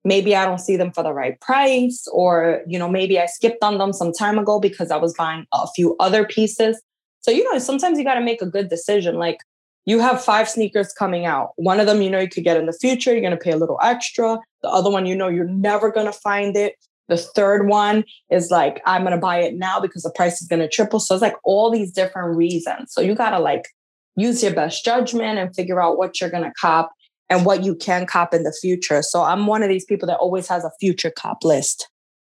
[0.05, 3.63] maybe I don't see them for the right price, or you know, maybe I skipped
[3.63, 6.83] on them some time ago because I was buying a few other pieces.
[7.21, 9.17] So you know, sometimes you got to make a good decision.
[9.17, 9.39] Like
[9.87, 11.51] you have five sneakers coming out.
[11.57, 13.13] One of them, you know, you could get in the future.
[13.13, 14.39] You're going to pay a little extra.
[14.63, 16.75] The other one, you know, you're never going to find it.
[17.09, 20.49] The third one is like, I'm going to buy it now because the price is
[20.49, 21.01] going to triple.
[21.01, 22.93] So it's like all these different reasons.
[22.93, 23.69] So you got to like
[24.17, 26.93] use your best judgment and figure out what you're going to cop
[27.29, 29.03] and what you can cop in the future.
[29.03, 31.89] So I'm one of these people that always has a future cop list.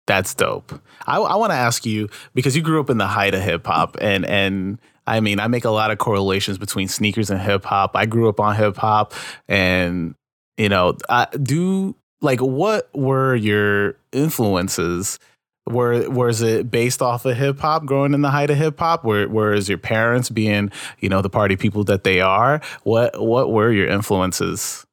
[0.07, 0.81] That's dope.
[1.07, 3.67] I, I want to ask you because you grew up in the height of hip
[3.67, 7.65] hop, and and I mean, I make a lot of correlations between sneakers and hip
[7.65, 7.97] hop.
[7.97, 9.13] I grew up on hip hop,
[9.49, 10.15] and
[10.57, 15.19] you know, I do like what were your influences?
[15.67, 19.05] Were was it based off of hip hop, growing in the height of hip hop?
[19.05, 20.71] Where whereas your parents being,
[21.01, 22.61] you know, the party people that they are?
[22.85, 24.87] What what were your influences?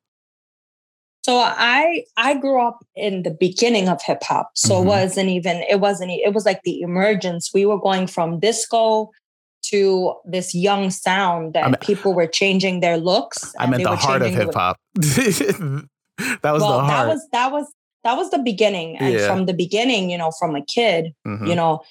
[1.23, 4.49] So I I grew up in the beginning of hip hop.
[4.56, 4.88] So mm-hmm.
[4.88, 7.51] it wasn't even it wasn't it was like the emergence.
[7.53, 9.12] We were going from disco
[9.69, 13.53] to this young sound that I mean, people were changing their looks.
[13.60, 14.77] I meant the heart of hip hop.
[14.95, 15.88] that
[16.43, 16.88] was well, the heart.
[16.88, 18.97] That was that was that was the beginning.
[18.97, 19.27] And yeah.
[19.27, 21.45] from the beginning, you know, from a kid, mm-hmm.
[21.45, 21.82] you know,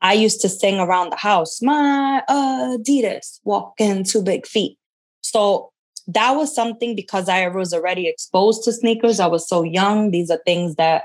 [0.00, 4.76] I used to sing around the house, my Adidas, walking two big feet.
[5.22, 5.70] So
[6.08, 9.20] that was something because I was already exposed to sneakers.
[9.20, 10.10] I was so young.
[10.10, 11.04] These are things that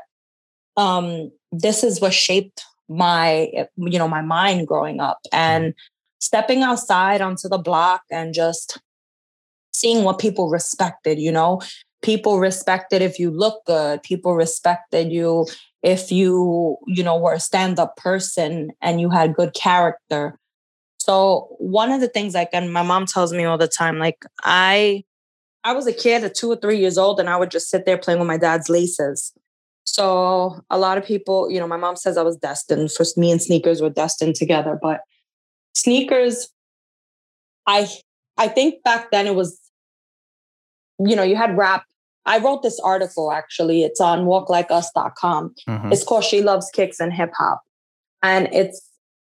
[0.75, 5.73] um this is what shaped my you know my mind growing up and
[6.19, 8.79] stepping outside onto the block and just
[9.71, 11.61] seeing what people respected, you know,
[12.01, 15.45] people respected if you look good, people respected you
[15.83, 20.37] if you, you know, were a stand-up person and you had good character.
[20.99, 24.25] So one of the things like and my mom tells me all the time like
[24.43, 25.03] I
[25.63, 27.85] I was a kid at two or three years old, and I would just sit
[27.85, 29.33] there playing with my dad's laces.
[29.83, 33.31] So a lot of people, you know, my mom says I was destined for me
[33.31, 35.01] and sneakers were destined together, but
[35.77, 36.49] sneakers,
[37.65, 37.87] I
[38.37, 39.59] I think back then it was,
[40.99, 41.83] you know, you had rap.
[42.25, 43.83] I wrote this article actually.
[43.83, 45.55] It's on walklikeus.com.
[45.67, 45.91] Mm-hmm.
[45.91, 47.61] It's called She Loves Kicks and Hip Hop.
[48.21, 48.81] And it's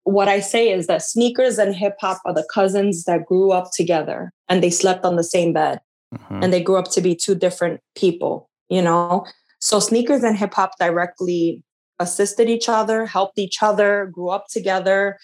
[0.04, 3.72] what I say is that sneakers and hip hop are the cousins that grew up
[3.74, 5.80] together and they slept on the same bed
[6.14, 6.44] mm-hmm.
[6.44, 9.26] and they grew up to be two different people, you know?
[9.60, 11.64] So sneakers and hip hop directly
[12.00, 15.18] assisted each other, helped each other, grew up together,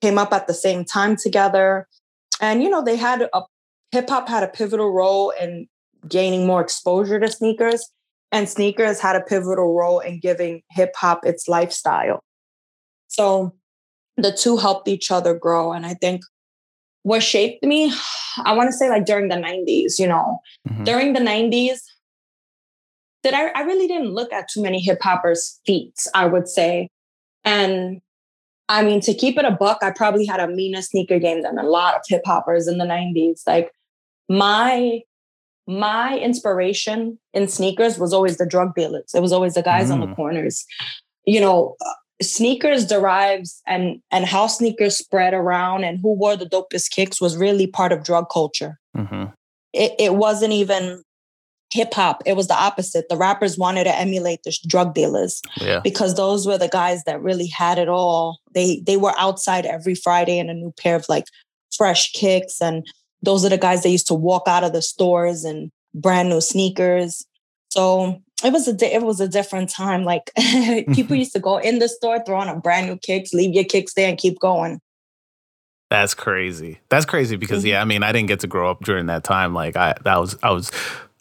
[0.00, 1.86] came up at the same time together.
[2.40, 3.42] And, you know, they had a
[3.92, 5.66] hip hop had a pivotal role in
[6.08, 7.90] gaining more exposure to sneakers,
[8.32, 12.22] and sneakers had a pivotal role in giving hip hop its lifestyle.
[13.08, 13.54] So
[14.16, 15.72] the two helped each other grow.
[15.72, 16.22] And I think
[17.02, 17.92] what shaped me,
[18.44, 20.84] I want to say like during the 90s, you know, mm-hmm.
[20.84, 21.78] during the 90s,
[23.22, 26.88] that I, I really didn't look at too many hip hoppers' feats, I would say.
[27.44, 28.00] And
[28.68, 31.58] I mean, to keep it a buck, I probably had a meaner sneaker game than
[31.58, 33.42] a lot of hip hoppers in the 90s.
[33.46, 33.70] Like
[34.28, 35.00] my
[35.68, 39.12] my inspiration in sneakers was always the drug dealers.
[39.14, 39.94] It was always the guys mm.
[39.94, 40.16] on the mm.
[40.16, 40.64] corners.
[41.24, 41.76] You know,
[42.22, 47.36] sneakers derives and and how sneakers spread around and who wore the dopest kicks was
[47.36, 48.78] really part of drug culture.
[48.96, 49.24] Mm-hmm.
[49.72, 51.02] It, it wasn't even
[51.72, 53.08] hip hop, it was the opposite.
[53.08, 55.80] The rappers wanted to emulate the drug dealers yeah.
[55.80, 58.38] because those were the guys that really had it all.
[58.54, 61.26] They they were outside every Friday in a new pair of like
[61.76, 62.86] fresh kicks, and
[63.22, 66.40] those are the guys that used to walk out of the stores and brand new
[66.40, 67.26] sneakers.
[67.70, 70.04] So it was a it was a different time.
[70.04, 70.30] Like
[70.92, 73.64] people used to go in the store, throw on a brand new kicks, leave your
[73.64, 74.80] kicks there, and keep going.
[75.90, 76.80] That's crazy.
[76.88, 77.68] That's crazy because mm-hmm.
[77.68, 79.54] yeah, I mean, I didn't get to grow up during that time.
[79.54, 80.70] Like I, that was I was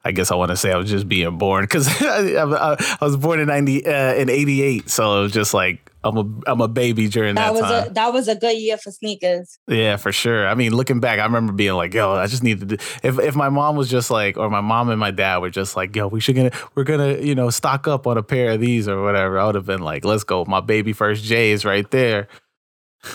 [0.06, 3.06] I guess I want to say I was just being born because I, I, I,
[3.06, 6.52] was born in ninety uh, in eighty eight, so it was just like I'm a
[6.52, 7.88] I'm a baby during that, that was time.
[7.88, 9.58] A, that was a good year for sneakers.
[9.68, 10.48] Yeah, for sure.
[10.48, 13.18] I mean, looking back, I remember being like, "Yo, I just need to." Do, if
[13.18, 15.96] if my mom was just like, or my mom and my dad were just like,
[15.96, 18.88] "Yo, we should gonna we're gonna you know stock up on a pair of these
[18.88, 22.28] or whatever," I would have been like, "Let's go." My baby first J's right there.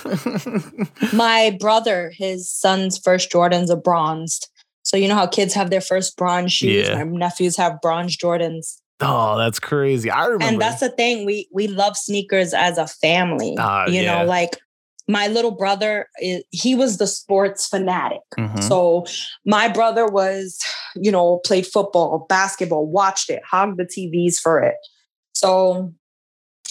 [1.13, 4.49] my brother, his son's first Jordans are bronzed.
[4.83, 6.89] So you know how kids have their first bronze shoes.
[6.89, 7.03] Yeah.
[7.03, 8.81] My nephews have bronze Jordans.
[9.01, 10.11] Oh, that's crazy.
[10.11, 10.45] I remember.
[10.45, 11.25] And that's the thing.
[11.25, 13.57] We we love sneakers as a family.
[13.57, 14.23] Uh, you yeah.
[14.23, 14.59] know, like
[15.11, 16.09] my little brother,
[16.51, 18.21] he was the sports fanatic.
[18.39, 18.61] Mm-hmm.
[18.61, 19.05] So
[19.45, 20.59] my brother was,
[20.95, 24.77] you know, played football, basketball, watched it, hogged the TVs for it.
[25.33, 25.93] So,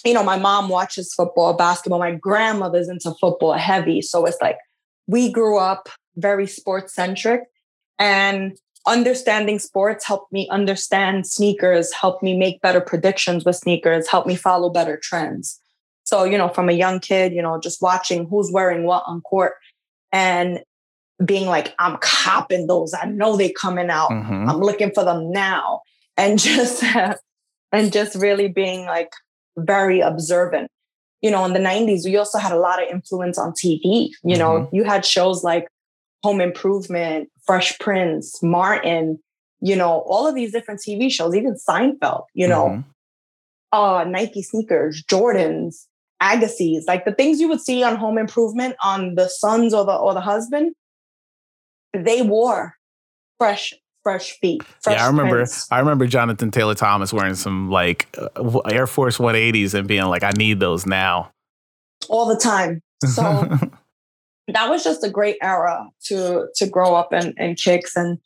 [0.05, 1.99] you know, my mom watches football, basketball.
[1.99, 4.01] My grandmother's into football heavy.
[4.01, 4.57] So it's like
[5.07, 7.41] we grew up very sports centric.
[7.99, 8.57] And
[8.87, 14.35] understanding sports helped me understand sneakers, helped me make better predictions with sneakers, helped me
[14.35, 15.59] follow better trends.
[16.03, 19.21] So, you know, from a young kid, you know, just watching who's wearing what on
[19.21, 19.53] court
[20.11, 20.61] and
[21.23, 22.93] being like, I'm copping those.
[22.93, 24.09] I know they coming out.
[24.09, 24.49] Mm-hmm.
[24.49, 25.81] I'm looking for them now.
[26.17, 26.83] And just
[27.71, 29.11] and just really being like
[29.57, 30.71] very observant.
[31.21, 34.09] You know, in the 90s, we also had a lot of influence on TV.
[34.23, 34.75] You know, mm-hmm.
[34.75, 35.67] you had shows like
[36.23, 39.17] Home Improvement, Fresh Prince, Martin,
[39.59, 42.81] you know, all of these different TV shows, even Seinfeld, you know, mm-hmm.
[43.71, 45.87] uh, Nike sneakers, Jordans,
[46.21, 49.95] Agassis, like the things you would see on Home Improvement on the sons or the
[49.95, 50.75] or the husband,
[51.91, 52.75] they wore
[53.39, 54.61] fresh fresh feet.
[54.83, 55.37] Fresh yeah, I remember.
[55.37, 55.71] Prints.
[55.71, 60.21] I remember Jonathan Taylor Thomas wearing some like uh, Air Force 180s and being like,
[60.21, 61.31] "I need those now."
[62.09, 62.83] All the time.
[63.05, 63.49] So
[64.53, 68.19] that was just a great era to to grow up in, in kicks and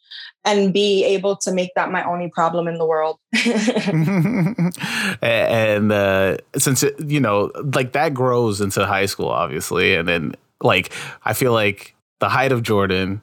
[0.45, 3.17] and be able to make that my only problem in the world.
[5.21, 10.35] And uh, since it, you know like that grows into high school obviously and then
[10.61, 10.91] like
[11.23, 13.21] i feel like the height of jordan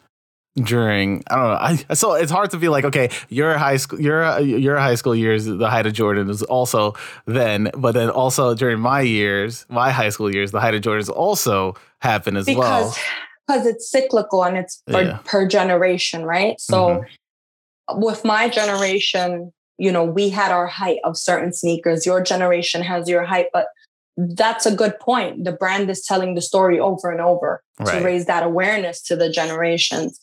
[0.57, 1.85] during I don't know.
[1.91, 5.15] I so it's hard to be like okay, your high school your your high school
[5.15, 6.95] years, the height of Jordan is also
[7.27, 11.01] then, but then also during my years, my high school years, the height of Jordan
[11.01, 12.97] is also happened as because, well.
[13.47, 15.19] Because it's cyclical and it's per, yeah.
[15.25, 16.61] per generation, right?
[16.61, 17.05] So
[17.91, 18.01] mm-hmm.
[18.01, 22.05] with my generation, you know, we had our height of certain sneakers.
[22.05, 23.67] Your generation has your height, but
[24.17, 25.45] that's a good point.
[25.45, 27.99] The brand is telling the story over and over right.
[27.99, 30.21] to raise that awareness to the generations.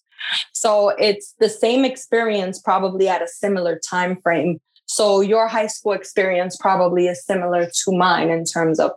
[0.54, 4.60] So it's the same experience, probably at a similar time frame.
[4.86, 8.92] So your high school experience probably is similar to mine in terms of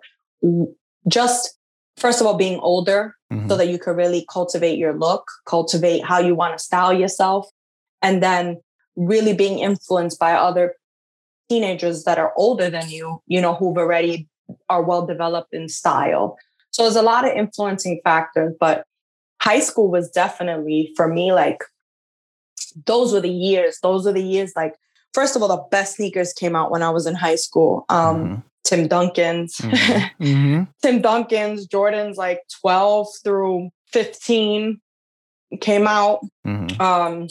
[1.08, 1.56] just
[1.96, 3.48] first of all being older mm-hmm.
[3.48, 7.48] so that you could really cultivate your look, cultivate how you want to style yourself,
[8.02, 8.60] and then
[8.96, 10.74] really being influenced by other
[11.48, 14.28] teenagers that are older than you, you know, who've already
[14.68, 16.36] are well developed in style.
[16.70, 18.84] So there's a lot of influencing factors, but
[19.40, 21.64] high school was definitely for me like
[22.86, 23.78] those were the years.
[23.82, 24.74] Those are the years like
[25.12, 27.84] first of all, the best sneakers came out when I was in high school.
[27.88, 28.34] Um, mm-hmm.
[28.64, 30.22] Tim Duncan's, mm-hmm.
[30.24, 30.62] mm-hmm.
[30.82, 34.80] Tim Duncan's, Jordan's like 12 through 15
[35.60, 36.20] came out.
[36.46, 36.80] Mm-hmm.
[36.80, 37.28] Um,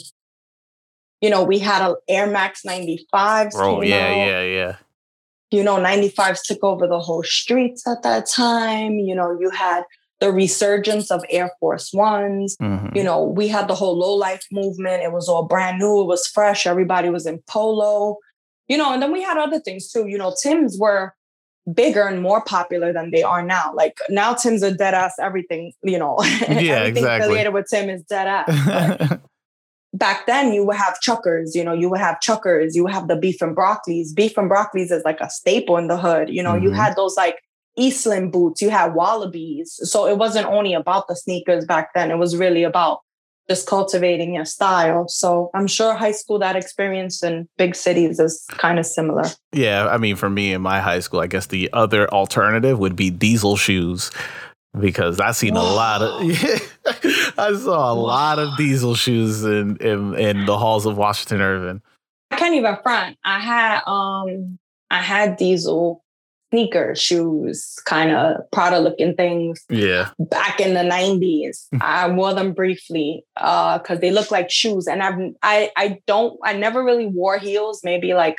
[1.20, 3.52] you know, we had a Air Max 95.
[3.54, 4.16] Oh, yeah, out.
[4.16, 4.76] yeah, yeah.
[5.50, 8.98] You know, 95s took over the whole streets at that time.
[8.98, 9.82] You know, you had
[10.20, 12.56] the resurgence of Air Force Ones.
[12.60, 12.96] Mm-hmm.
[12.96, 15.02] You know, we had the whole Lo-Life movement.
[15.02, 16.02] It was all brand new.
[16.02, 16.66] It was fresh.
[16.66, 18.18] Everybody was in polo.
[18.68, 20.06] You know, and then we had other things too.
[20.06, 21.14] You know, Tim's were
[21.74, 23.72] bigger and more popular than they are now.
[23.74, 26.18] Like now Tim's a dead ass everything, you know.
[26.22, 27.26] Yeah, everything exactly.
[27.26, 29.18] affiliated with Tim is dead ass.
[29.94, 33.08] back then you would have chuckers, you know, you would have chuckers, you would have
[33.08, 34.14] the beef and broccolis.
[34.14, 36.28] Beef and broccolis is like a staple in the hood.
[36.28, 36.64] You know, mm-hmm.
[36.64, 37.36] you had those like
[37.76, 39.78] Eastland boots, you had wallabies.
[39.82, 42.10] So it wasn't only about the sneakers back then.
[42.10, 43.00] It was really about
[43.48, 45.08] just cultivating your style.
[45.08, 49.24] So I'm sure high school, that experience in big cities is kind of similar.
[49.52, 49.88] Yeah.
[49.88, 53.10] I mean, for me in my high school, I guess the other alternative would be
[53.10, 54.12] diesel shoes
[54.78, 55.62] because I seen Whoa.
[55.62, 56.58] a lot of yeah,
[57.38, 58.02] I saw a Whoa.
[58.02, 61.82] lot of diesel shoes in, in in the halls of Washington Irving.
[62.30, 63.16] I can't even front.
[63.24, 64.58] I had um
[64.90, 66.04] I had diesel
[66.50, 69.64] sneakers, shoes, kind of Prada looking things.
[69.68, 70.10] Yeah.
[70.18, 71.66] Back in the 90s.
[71.80, 74.86] I wore them briefly uh because they look like shoes.
[74.86, 78.38] And I've I I don't I never really wore heels, maybe like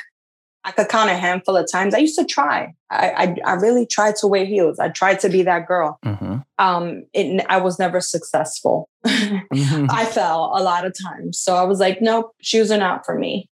[0.64, 1.92] I could count a handful of times.
[1.92, 2.72] I used to try.
[2.90, 4.78] I I, I really tried to wear heels.
[4.78, 5.98] I tried to be that girl.
[6.04, 6.36] Mm-hmm.
[6.58, 8.88] Um, it, I was never successful.
[9.06, 9.86] mm-hmm.
[9.90, 11.40] I fell a lot of times.
[11.40, 13.48] So I was like, nope, shoes are not for me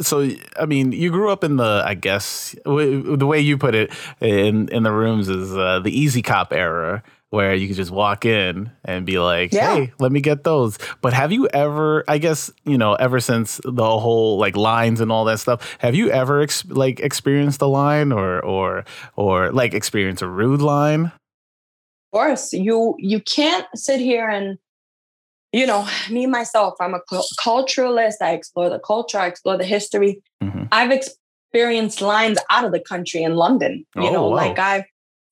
[0.00, 0.28] so
[0.58, 3.92] I mean, you grew up in the, I guess, w- the way you put it
[4.20, 8.24] in in the rooms is uh, the easy cop era, where you could just walk
[8.24, 9.74] in and be like, yeah.
[9.74, 13.60] "Hey, let me get those." But have you ever, I guess, you know, ever since
[13.64, 17.66] the whole like lines and all that stuff, have you ever ex- like experienced a
[17.66, 18.84] line or or
[19.16, 21.06] or like experienced a rude line?
[21.06, 24.58] Of course, you you can't sit here and
[25.52, 27.00] you know, me myself, I'm a
[27.40, 28.16] culturalist.
[28.20, 30.22] I explore the culture, I explore the history.
[30.42, 30.64] Mm-hmm.
[30.70, 33.86] I've experienced lines out of the country in London.
[33.96, 34.36] You oh, know, wow.
[34.36, 34.84] like I've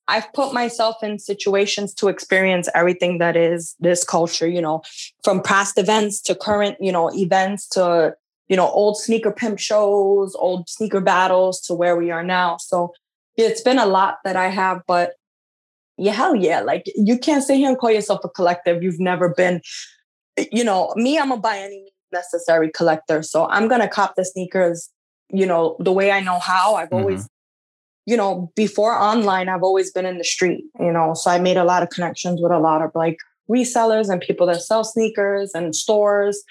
[0.08, 4.82] I've put myself in situations to experience everything that is this culture, you know,
[5.24, 8.14] from past events to current, you know, events to,
[8.48, 12.56] you know, old sneaker pimp shows, old sneaker battles to where we are now.
[12.58, 12.94] So
[13.36, 15.14] it's been a lot that I have, but
[15.98, 16.60] yeah, hell yeah.
[16.60, 18.82] Like you can't sit here and call yourself a collective.
[18.82, 19.60] You've never been
[20.52, 23.22] you know, me, I'm a by any means necessary collector.
[23.22, 24.90] So I'm gonna cop the sneakers,
[25.30, 26.76] you know, the way I know how.
[26.76, 26.98] I've mm-hmm.
[26.98, 27.28] always,
[28.06, 31.14] you know, before online, I've always been in the street, you know.
[31.14, 33.18] So I made a lot of connections with a lot of like
[33.50, 36.42] resellers and people that sell sneakers and stores.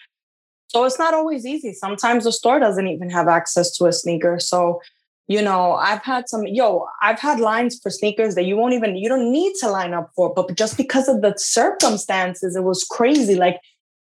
[0.67, 1.73] So it's not always easy.
[1.73, 4.39] Sometimes the store doesn't even have access to a sneaker.
[4.39, 4.81] So,
[5.27, 8.95] you know, I've had some, yo, I've had lines for sneakers that you won't even,
[8.95, 12.83] you don't need to line up for, but just because of the circumstances, it was
[12.83, 13.35] crazy.
[13.35, 13.59] Like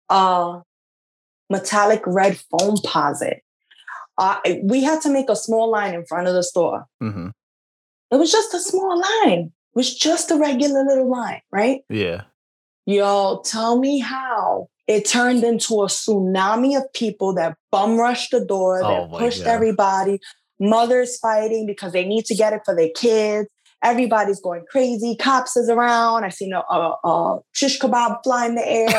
[0.09, 0.61] uh,
[1.49, 3.39] metallic red Foamposite.
[4.17, 6.85] Uh, we had to make a small line in front of the store.
[7.03, 7.29] Mm-hmm.
[8.11, 9.51] It was just a small line.
[9.51, 11.81] It was just a regular little line, right?
[11.89, 12.23] Yeah.
[12.85, 18.45] Yo, tell me how it turned into a tsunami of people that bum rushed the
[18.45, 19.49] door, that oh pushed God.
[19.49, 20.19] everybody,
[20.59, 23.49] mothers fighting because they need to get it for their kids.
[23.85, 25.15] Everybody's going crazy.
[25.15, 26.23] Cops is around.
[26.23, 28.89] I seen a, uh, a, uh, a shish kebab fly in the air,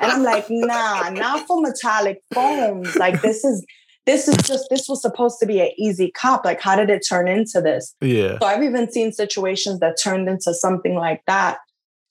[0.00, 2.96] and I'm like, nah, not for metallic foams.
[2.96, 3.64] Like this is
[4.04, 6.44] this is just this was supposed to be an easy cop.
[6.44, 7.94] Like, how did it turn into this?
[8.00, 8.38] Yeah.
[8.40, 11.58] So I've even seen situations that turned into something like that.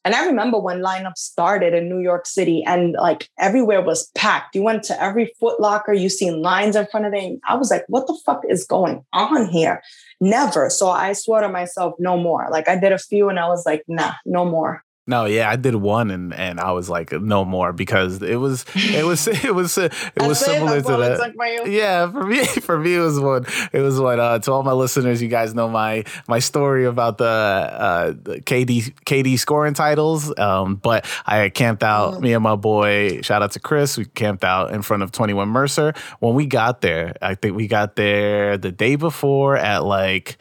[0.04, 4.56] And I remember when lineup started in New York City and like everywhere was packed.
[4.56, 7.40] You went to every Foot Locker, you seen lines in front of them.
[7.48, 9.82] I was like, what the fuck is going on here?
[10.22, 10.70] Never.
[10.70, 12.48] So I swore to myself, no more.
[12.52, 14.84] Like I did a few and I was like, nah, no more.
[15.12, 18.64] No, yeah, I did one and and I was like, no more because it was
[18.76, 21.34] it was it was it was similar to that.
[21.70, 24.72] Yeah, for me for me it was one it was what uh, to all my
[24.72, 30.34] listeners, you guys know my my story about the, uh, the KD KD scoring titles.
[30.40, 32.22] Um, but I camped out mm.
[32.22, 33.22] me and my boy.
[33.22, 33.98] Shout out to Chris.
[33.98, 35.94] We camped out in front of Twenty One Mercer.
[36.20, 40.38] When we got there, I think we got there the day before at like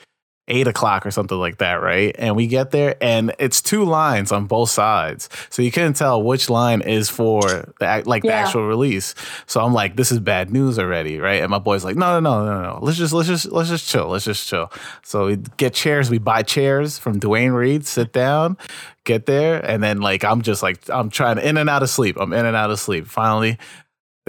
[0.50, 2.14] eight o'clock or something like that, right?
[2.18, 6.22] And we get there, and it's two lines on both sides, so you couldn't tell
[6.22, 8.30] which line is for the like yeah.
[8.30, 9.14] the actual release.
[9.46, 11.40] So I'm like, this is bad news already, right?
[11.40, 12.78] And my boy's like, no, no, no, no, no.
[12.82, 14.08] Let's just let's just let's just chill.
[14.08, 14.70] Let's just chill.
[15.02, 16.10] So we get chairs.
[16.10, 18.58] We buy chairs from Duane Reade, Sit down,
[19.04, 22.16] get there, and then like I'm just like I'm trying in and out of sleep.
[22.20, 23.06] I'm in and out of sleep.
[23.06, 23.58] Finally,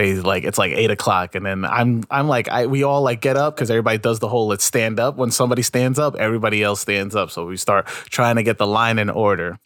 [0.01, 3.21] they like it's like eight o'clock and then i'm i'm like i we all like
[3.21, 5.15] get up because everybody does the whole let's stand up.
[5.15, 7.29] When somebody stands up everybody else stands up.
[7.29, 9.59] So we start trying to get the line in order.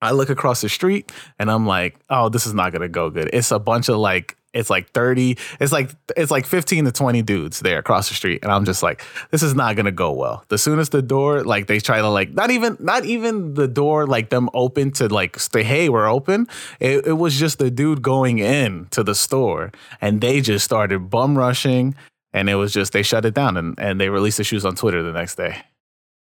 [0.00, 3.30] I look across the street and i'm like oh this is not gonna go good.
[3.32, 7.22] It's a bunch of like it's like 30 it's like it's like 15 to 20
[7.22, 10.44] dudes there across the street and i'm just like this is not gonna go well.
[10.48, 14.06] The soonest the door like they try to like not even not even the door
[14.06, 16.46] like them open to like say hey we're open.
[16.80, 21.10] It, it was just the dude going in to the store and they just started
[21.10, 21.94] bum rushing
[22.32, 24.74] and it was just they shut it down and, and they released the shoes on
[24.74, 25.62] twitter the next day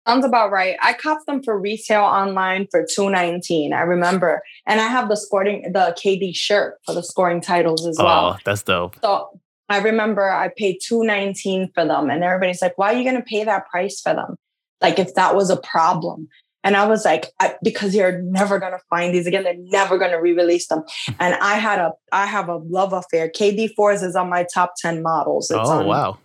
[0.07, 0.77] Sounds about right.
[0.83, 3.73] I copped them for retail online for two nineteen.
[3.73, 7.99] I remember, and I have the scoring the KD shirt for the scoring titles as
[7.99, 8.31] well.
[8.31, 8.97] Oh, that's dope.
[9.03, 9.29] So
[9.69, 13.17] I remember I paid two nineteen for them, and everybody's like, "Why are you going
[13.17, 14.37] to pay that price for them?
[14.81, 16.29] Like if that was a problem."
[16.63, 19.45] And I was like, I, because you're never going to find these again.
[19.45, 20.83] They're never going to re-release them.
[21.19, 23.31] And I had a, I have a love affair.
[23.31, 25.51] KD Fours is on my top 10 models.
[25.51, 26.19] It's oh, on, wow.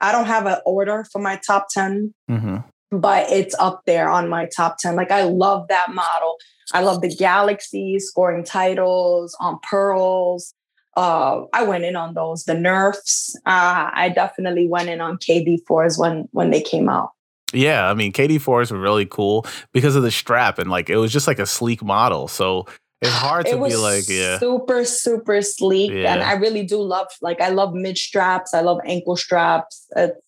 [0.00, 2.14] I don't have an order for my top 10.
[2.30, 2.58] Mm-hmm
[2.90, 4.96] but it's up there on my top 10.
[4.96, 6.36] Like I love that model.
[6.72, 10.54] I love the Galaxy scoring titles on Pearls.
[10.96, 12.44] Uh, I went in on those.
[12.44, 13.36] The Nerfs.
[13.46, 17.10] Uh, I definitely went in on KD fours when when they came out.
[17.52, 20.96] Yeah, I mean KD fours were really cool because of the strap and like it
[20.96, 22.28] was just like a sleek model.
[22.28, 22.66] So
[23.00, 26.12] it's hard to be like yeah super super sleek yeah.
[26.12, 30.20] and i really do love like i love mid straps i love ankle straps it's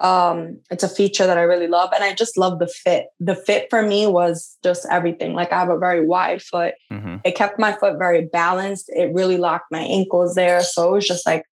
[0.00, 3.34] um it's a feature that i really love and i just love the fit the
[3.34, 7.16] fit for me was just everything like i have a very wide foot mm-hmm.
[7.24, 11.08] it kept my foot very balanced it really locked my ankles there so it was
[11.08, 11.44] just like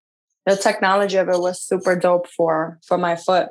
[0.45, 3.49] the technology of it was super dope for for my foot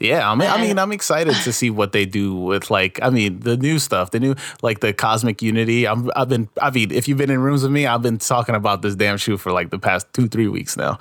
[0.00, 3.10] yeah, I mean, I mean, I'm excited to see what they do with like, I
[3.10, 5.86] mean, the new stuff, the new like the Cosmic Unity.
[5.86, 8.56] I'm, I've been, I mean, if you've been in rooms with me, I've been talking
[8.56, 10.98] about this damn shoe for like the past two, three weeks now.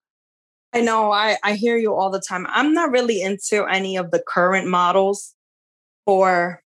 [0.72, 2.46] I know I, I hear you all the time.
[2.50, 5.34] I'm not really into any of the current models
[6.04, 6.62] for,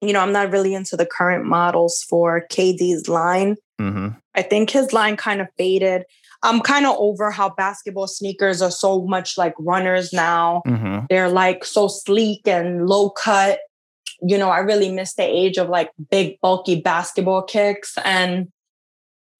[0.00, 3.56] you know, I'm not really into the current models for KD's line.
[3.80, 4.08] Mm-hmm.
[4.34, 6.04] I think his line kind of faded.
[6.42, 10.62] I'm kind of over how basketball sneakers are so much like runners now.
[10.66, 11.06] Mm-hmm.
[11.08, 13.60] They're like so sleek and low cut.
[14.20, 17.96] You know, I really miss the age of like big, bulky basketball kicks.
[18.04, 18.51] And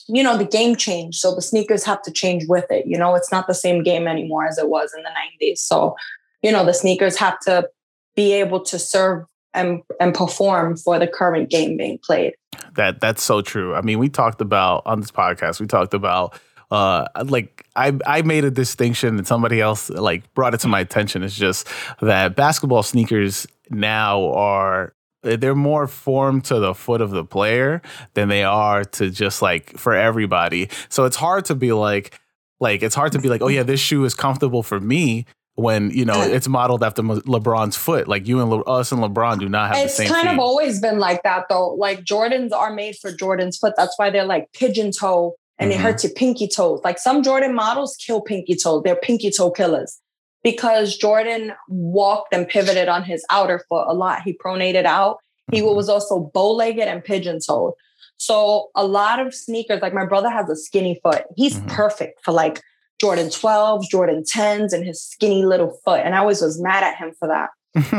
[0.09, 1.18] you know, the game changed.
[1.18, 2.86] So the sneakers have to change with it.
[2.86, 5.11] You know, it's not the same game anymore as it was in the
[5.46, 5.59] 90s.
[5.59, 5.96] So,
[6.42, 7.68] you know, the sneakers have to
[8.16, 9.24] be able to serve
[9.55, 12.34] and, and perform for the current game being played.
[12.74, 13.74] That that's so true.
[13.74, 16.38] I mean, we talked about on this podcast, we talked about
[16.70, 20.80] uh like I I made a distinction and somebody else like brought it to my
[20.80, 21.22] attention.
[21.22, 21.68] It's just
[22.00, 27.81] that basketball sneakers now are they're more formed to the foot of the player
[28.14, 30.68] than they are to just like for everybody.
[30.89, 32.18] So it's hard to be like,
[32.61, 35.91] like it's hard to be like, oh yeah, this shoe is comfortable for me when
[35.91, 38.09] you know it's modeled after LeBron's foot.
[38.09, 40.07] Like you and Le- us and LeBron do not have it's the same.
[40.07, 40.35] It's kind feet.
[40.35, 41.75] of always been like that though.
[41.75, 43.75] Like Jordans are made for Jordan's foot.
[43.77, 45.81] That's why they're like pigeon toe and mm-hmm.
[45.81, 46.81] it hurts your pinky toes.
[46.83, 48.83] Like some Jordan models kill pinky toes.
[48.85, 50.01] They're pinky toe killers
[50.43, 54.22] because Jordan walked and pivoted on his outer foot a lot.
[54.22, 55.18] He pronated out.
[55.51, 55.76] He mm-hmm.
[55.76, 57.74] was also bow legged and pigeon toed.
[58.16, 61.24] So a lot of sneakers, like my brother has a skinny foot.
[61.36, 61.68] He's mm-hmm.
[61.68, 62.61] perfect for like
[63.01, 66.01] Jordan 12s, Jordan 10s, and his skinny little foot.
[66.05, 67.51] And I always was mad at him for that.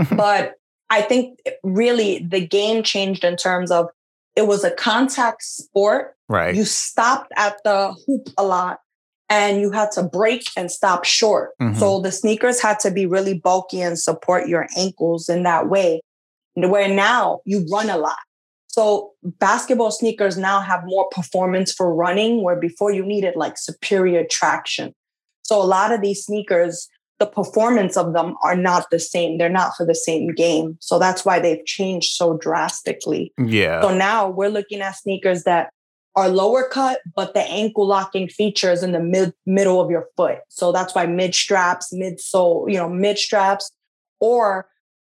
[0.15, 0.53] but
[0.89, 3.87] I think really the game changed in terms of
[4.35, 6.15] it was a contact sport.
[6.29, 6.55] Right.
[6.55, 8.79] You stopped at the hoop a lot
[9.33, 11.51] and you had to break and stop short.
[11.59, 11.79] Mm-hmm.
[11.79, 16.01] So the sneakers had to be really bulky and support your ankles in that way.
[16.55, 18.19] Where now you run a lot.
[18.67, 24.23] So basketball sneakers now have more performance for running, where before you needed like superior
[24.29, 24.93] traction.
[25.43, 29.39] So a lot of these sneakers, the performance of them are not the same.
[29.39, 30.77] They're not for the same game.
[30.79, 33.33] So that's why they've changed so drastically.
[33.39, 33.81] Yeah.
[33.81, 35.71] So now we're looking at sneakers that
[36.15, 40.07] are lower cut, but the ankle locking feature is in the mid middle of your
[40.15, 40.39] foot.
[40.49, 43.71] So that's why mid straps, mid sole, you know, mid straps,
[44.19, 44.67] or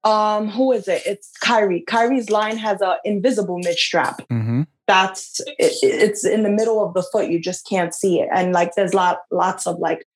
[0.04, 1.02] um, who is it?
[1.04, 1.84] It's Kyrie.
[1.86, 4.22] Kyrie's line has a invisible mid strap.
[4.30, 4.62] Mm-hmm.
[4.86, 7.28] That's it, it's in the middle of the foot.
[7.28, 8.28] You just can't see it.
[8.32, 10.06] And like there's lot lots of like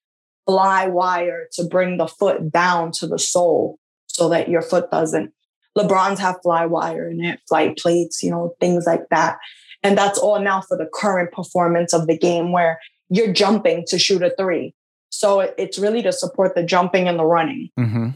[0.46, 5.32] fly wire to bring the foot down to the sole so that your foot doesn't.
[5.76, 9.38] LeBrons have fly wire in it, flight plates, you know, things like that.
[9.82, 12.78] And that's all now for the current performance of the game where
[13.08, 14.74] you're jumping to shoot a three.
[15.10, 17.70] So it's really to support the jumping and the running.
[17.78, 18.10] Mm-hmm.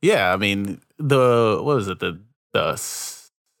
[0.00, 2.20] Yeah, I mean the what was it the
[2.52, 2.76] the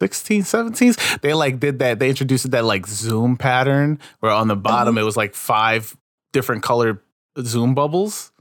[0.00, 4.56] 16 17s they like did that they introduced that like zoom pattern where on the
[4.56, 5.02] bottom mm-hmm.
[5.02, 5.96] it was like five
[6.32, 6.98] different colored
[7.40, 8.32] zoom bubbles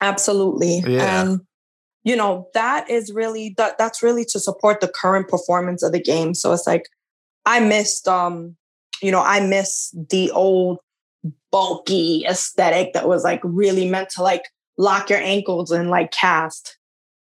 [0.00, 1.22] absolutely yeah.
[1.22, 1.40] and
[2.02, 6.02] you know that is really that that's really to support the current performance of the
[6.02, 6.88] game so it's like
[7.48, 8.56] i missed um
[9.02, 10.78] you know i miss the old
[11.50, 14.42] bulky aesthetic that was like really meant to like
[14.76, 16.78] lock your ankles and like cast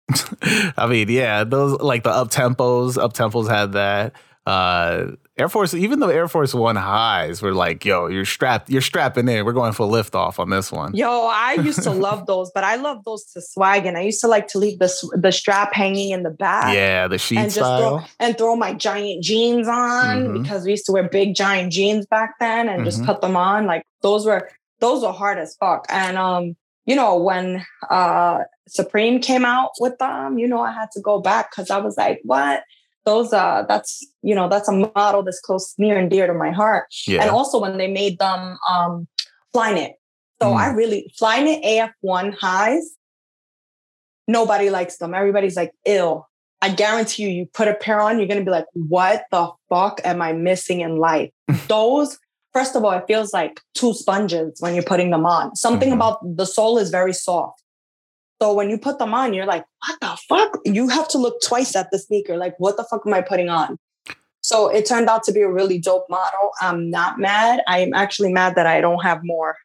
[0.77, 4.13] I mean, yeah, those like the up tempos, up tempos had that.
[4.49, 8.81] Uh Air Force, even though Air Force One highs were like, yo, you're strapped, you're
[8.81, 9.45] strapping in.
[9.45, 10.93] We're going for lift off on this one.
[10.93, 14.19] Yo, I used to love those, but I love those to swag, and I used
[14.19, 16.75] to like to leave the the strap hanging in the back.
[16.75, 20.41] Yeah, the sheet and style, throw, and throw my giant jeans on mm-hmm.
[20.41, 22.85] because we used to wear big giant jeans back then, and mm-hmm.
[22.85, 23.65] just put them on.
[23.65, 24.49] Like those were
[24.81, 29.97] those were hard as fuck, and um, you know, when uh, Supreme came out with
[29.99, 32.63] them, you know, I had to go back because I was like, what?
[33.05, 36.51] Those, uh, that's, you know, that's a model that's close, near and dear to my
[36.51, 36.87] heart.
[37.07, 37.21] Yeah.
[37.21, 39.07] And also when they made them um,
[39.55, 39.93] Flyknit.
[40.41, 40.55] So mm.
[40.55, 41.63] I really, Flyknit
[42.03, 42.95] AF1 highs,
[44.27, 45.13] nobody likes them.
[45.13, 46.27] Everybody's like, ill.
[46.61, 49.49] I guarantee you, you put a pair on, you're going to be like, what the
[49.69, 51.31] fuck am I missing in life?
[51.67, 52.19] Those
[52.53, 55.55] First of all, it feels like two sponges when you're putting them on.
[55.55, 56.01] Something mm-hmm.
[56.01, 57.61] about the sole is very soft.
[58.41, 60.59] So when you put them on, you're like, what the fuck?
[60.65, 62.37] You have to look twice at the sneaker.
[62.37, 63.77] Like, what the fuck am I putting on?
[64.41, 66.51] So it turned out to be a really dope model.
[66.61, 67.61] I'm not mad.
[67.67, 69.55] I'm actually mad that I don't have more.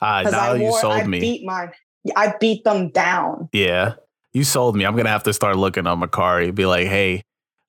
[0.00, 1.20] Uh, now I you sold I me.
[1.20, 1.70] Beat mine.
[2.16, 3.48] I beat them down.
[3.52, 3.94] Yeah,
[4.32, 4.84] you sold me.
[4.84, 6.52] I'm gonna have to start looking on Mercari.
[6.52, 7.22] Be like, hey,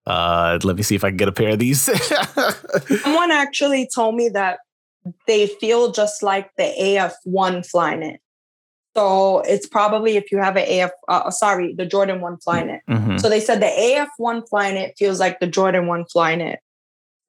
[0.07, 1.81] uh, let me see if I can get a pair of these.
[3.01, 4.59] Someone actually told me that
[5.27, 8.17] they feel just like the AF1 Flyknit.
[8.95, 12.79] So it's probably if you have an AF, uh, sorry, the Jordan 1 Flyknit.
[12.89, 13.17] Mm-hmm.
[13.17, 16.57] So they said the AF1 Flyknit feels like the Jordan 1 Flyknit.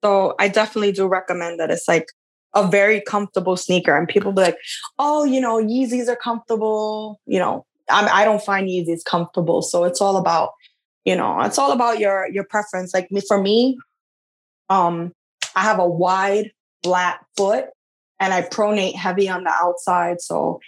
[0.03, 1.71] So I definitely do recommend that.
[1.71, 2.07] It's like
[2.53, 3.97] a very comfortable sneaker.
[3.97, 4.57] And people be like,
[4.99, 7.21] oh, you know, Yeezys are comfortable.
[7.25, 9.61] You know, I, I don't find Yeezys comfortable.
[9.61, 10.51] So it's all about
[11.05, 13.77] you know it's all about your your preference like for me
[14.69, 15.11] um
[15.55, 16.51] i have a wide
[16.83, 17.65] flat foot
[18.19, 20.59] and i pronate heavy on the outside so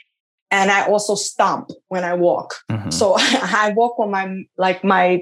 [0.56, 2.89] and i also stomp when i walk mm-hmm.
[2.89, 5.22] so i walk on my like my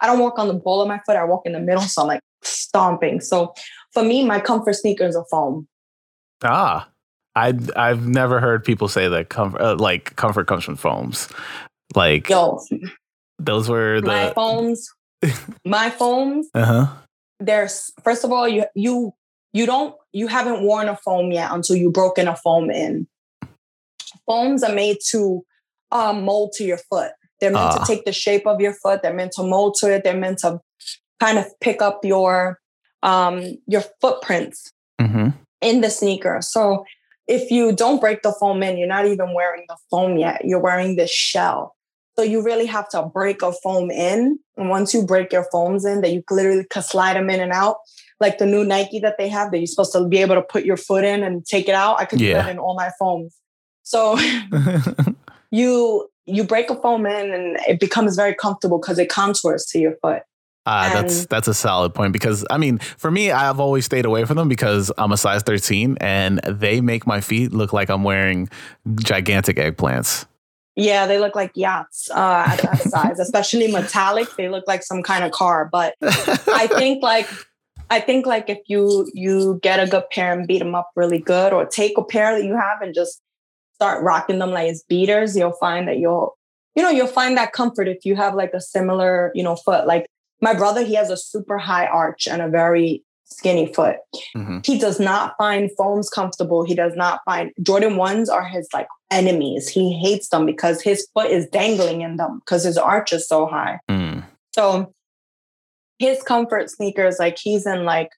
[0.00, 2.02] i don't walk on the ball of my foot i walk in the middle so
[2.02, 3.54] i'm like stomping so
[3.92, 5.66] for me my comfort sneakers are foam
[6.42, 6.88] ah
[7.36, 11.28] I I've never heard people say that comfort uh, like comfort comes from foams.
[11.94, 12.60] Like Yo,
[13.38, 14.88] those were the my foams.
[15.64, 16.48] my foams.
[16.54, 16.86] Uh huh.
[17.40, 19.14] There's first of all, you you
[19.52, 23.08] you don't you haven't worn a foam yet until you've broken a foam in.
[24.26, 25.44] Foams are made to
[25.92, 27.12] um, mold to your foot.
[27.40, 27.74] They're meant uh.
[27.76, 27.84] to ah.
[27.84, 29.02] take the shape of your foot.
[29.02, 30.04] They're meant to mold to it.
[30.04, 30.60] They're meant to
[31.20, 32.58] kind of pick up your
[33.02, 35.30] um, your footprints mm-hmm.
[35.60, 36.38] in the sneaker.
[36.40, 36.84] So
[37.26, 40.44] if you don't break the foam in, you're not even wearing the foam yet.
[40.44, 41.74] You're wearing the shell.
[42.16, 44.38] So you really have to break a foam in.
[44.56, 47.52] And once you break your foams in, that you literally can slide them in and
[47.52, 47.76] out.
[48.20, 50.64] Like the new Nike that they have, that you're supposed to be able to put
[50.64, 52.00] your foot in and take it out.
[52.00, 52.28] I could yeah.
[52.28, 53.34] do that in all my foams.
[53.84, 54.18] So
[55.50, 59.78] you you break a foam in and it becomes very comfortable because it contours to
[59.78, 60.22] your foot.
[60.66, 64.24] Uh, that's that's a solid point because I mean, for me, I've always stayed away
[64.24, 68.02] from them because I'm a size 13 and they make my feet look like I'm
[68.02, 68.48] wearing
[68.96, 70.24] gigantic eggplants.
[70.74, 74.34] Yeah, they look like yachts uh, at that size, especially metallic.
[74.36, 75.68] They look like some kind of car.
[75.70, 77.28] But I think like
[77.90, 81.18] I think like if you you get a good pair and beat them up really
[81.18, 83.20] good, or take a pair that you have and just
[83.84, 86.36] start rocking them like as beaters, you'll find that you'll
[86.74, 89.86] you know you'll find that comfort if you have like a similar you know foot.
[89.86, 90.06] Like
[90.40, 93.96] my brother, he has a super high arch and a very skinny foot.
[94.36, 94.58] Mm-hmm.
[94.64, 96.64] He does not find foams comfortable.
[96.64, 99.68] He does not find Jordan ones are his like enemies.
[99.68, 103.46] He hates them because his foot is dangling in them because his arch is so
[103.46, 103.80] high.
[103.90, 104.24] Mm.
[104.54, 104.94] So
[105.98, 108.10] his comfort sneakers, like he's in like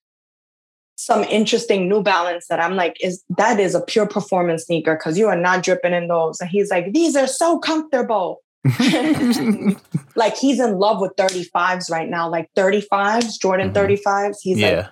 [0.96, 5.18] some interesting New Balance that I'm like, is that is a pure performance sneaker because
[5.18, 6.40] you are not dripping in those.
[6.40, 8.42] And he's like, these are so comfortable.
[10.16, 14.08] like he's in love with 35s right now, like 35s, Jordan mm-hmm.
[14.08, 14.36] 35s.
[14.42, 14.70] He's yeah.
[14.70, 14.86] like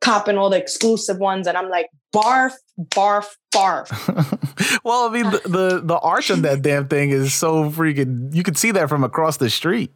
[0.00, 4.80] copping all the exclusive ones, and I'm like, barf, barf, barf.
[4.84, 8.34] well, I mean, the, the, the arch on that damn thing is so freaking.
[8.34, 9.92] You could see that from across the street.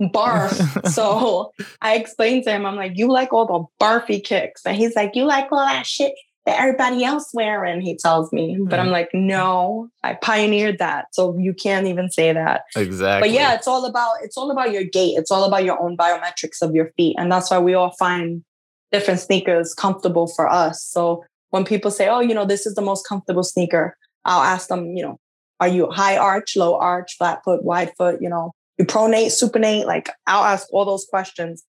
[0.00, 0.86] Barf.
[0.92, 4.94] so I explained to him, I'm like, you like all the barfy kicks, and he's
[4.94, 6.12] like, you like all that shit
[6.46, 7.80] that everybody else wearing.
[7.80, 8.92] He tells me, but I'm mm.
[8.92, 12.62] like, no, I pioneered that, so you can't even say that.
[12.76, 13.28] Exactly.
[13.28, 15.14] But yeah, it's all about it's all about your gait.
[15.16, 18.44] It's all about your own biometrics of your feet, and that's why we all find
[18.92, 20.82] different sneakers comfortable for us.
[20.82, 24.68] So when people say, oh, you know, this is the most comfortable sneaker, I'll ask
[24.68, 25.18] them, you know,
[25.58, 29.86] are you high arch, low arch, flat foot, wide foot, you know, you pronate, supinate?
[29.86, 31.64] Like I'll ask all those questions.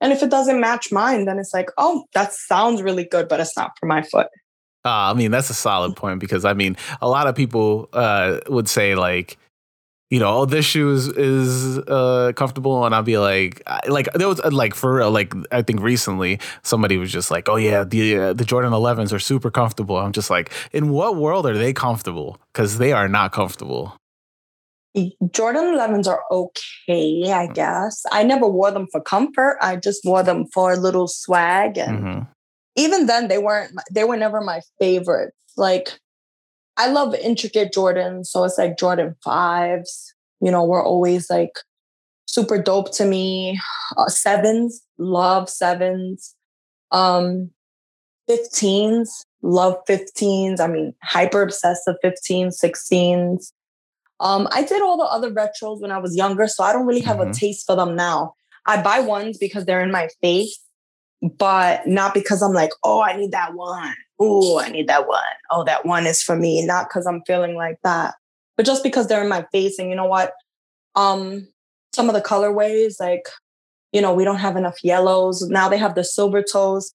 [0.00, 3.40] And if it doesn't match mine, then it's like, oh, that sounds really good, but
[3.40, 4.26] it's not for my foot.
[4.84, 8.40] Uh, I mean, that's a solid point because I mean, a lot of people uh,
[8.48, 9.38] would say like,
[10.10, 14.28] you know, oh, this shoe is is uh, comfortable, and I'll be like, like there
[14.28, 18.18] was like for real, like I think recently somebody was just like, oh yeah, the
[18.18, 19.96] uh, the Jordan 11s are super comfortable.
[19.96, 22.38] I'm just like, in what world are they comfortable?
[22.52, 23.96] Because they are not comfortable.
[25.32, 27.54] Jordan 11s are okay, I mm.
[27.54, 28.02] guess.
[28.12, 29.58] I never wore them for comfort.
[29.60, 32.22] I just wore them for a little swag, and mm-hmm.
[32.76, 33.72] even then, they weren't.
[33.90, 35.36] They were never my favorites.
[35.56, 35.98] Like
[36.76, 38.26] I love intricate Jordans.
[38.26, 41.58] So it's like Jordan 5s, you know, were always like
[42.26, 43.60] super dope to me.
[43.96, 46.34] Uh, sevens, love sevens.
[46.90, 47.50] Um,
[48.28, 49.08] 15s,
[49.42, 50.60] love 15s.
[50.60, 53.52] I mean, hyper obsessed with 15s, 16s.
[54.20, 57.00] Um, I did all the other retros when I was younger, so I don't really
[57.00, 57.30] have mm-hmm.
[57.30, 58.34] a taste for them now.
[58.66, 60.58] I buy ones because they're in my face,
[61.20, 65.22] but not because I'm like, oh, I need that one oh, I need that one.
[65.50, 68.14] Oh, that one is for me, not because I'm feeling like that,
[68.56, 69.78] but just because they're in my face.
[69.78, 70.32] And you know what?
[70.94, 71.48] Um,
[71.92, 73.28] some of the colorways, like,
[73.92, 75.42] you know, we don't have enough yellows.
[75.48, 76.92] Now they have the silver toes.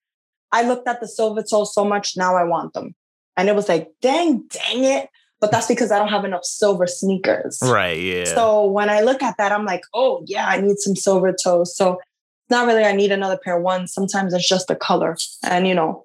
[0.52, 2.96] I looked at the silver toes so much, now I want them.
[3.38, 5.10] And it was like, dang, dang it.
[5.42, 7.60] But that's because I don't have enough silver sneakers.
[7.62, 8.00] Right.
[8.00, 8.26] Yeah.
[8.26, 11.76] So when I look at that, I'm like, oh, yeah, I need some silver toes.
[11.76, 12.00] So
[12.50, 13.94] not really, I need another pair of ones.
[13.94, 15.16] Sometimes it's just the color.
[15.44, 16.04] And, you know,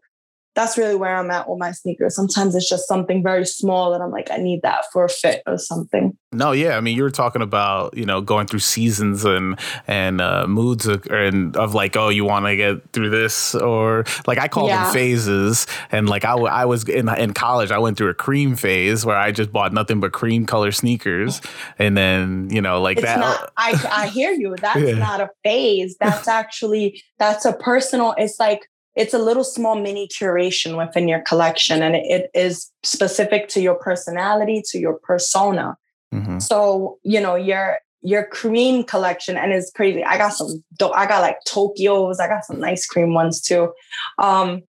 [0.55, 2.15] that's really where I'm at with my sneakers.
[2.15, 5.43] Sometimes it's just something very small that I'm like, I need that for a fit
[5.47, 6.17] or something.
[6.33, 6.77] No, yeah.
[6.77, 10.87] I mean, you were talking about, you know, going through seasons and and uh, moods
[10.87, 14.69] of, and of like, oh, you want to get through this or like I call
[14.69, 14.85] yeah.
[14.85, 15.67] them phases.
[15.91, 19.05] And like I, w- I was in in college, I went through a cream phase
[19.05, 21.41] where I just bought nothing but cream color sneakers.
[21.79, 23.19] And then, you know, like it's that.
[23.19, 24.55] Not, I, I hear you.
[24.61, 24.95] That's yeah.
[24.95, 25.97] not a phase.
[25.99, 31.21] That's actually, that's a personal, it's like, it's a little small mini curation within your
[31.21, 35.77] collection and it is specific to your personality to your persona.
[36.13, 36.39] Mm-hmm.
[36.39, 40.05] so you know your your cream collection and it's crazy.
[40.05, 40.63] I got some
[40.95, 42.21] i got like tokyos.
[42.21, 43.73] I got some nice cream ones too.
[44.19, 44.63] Um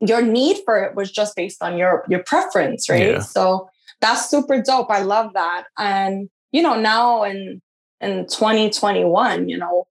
[0.00, 3.12] your need for it was just based on your your preference right?
[3.12, 3.18] Yeah.
[3.20, 3.68] so
[4.00, 4.90] that's super dope.
[4.90, 5.64] I love that.
[5.78, 7.60] And you know now in
[8.00, 9.86] in 2021 you know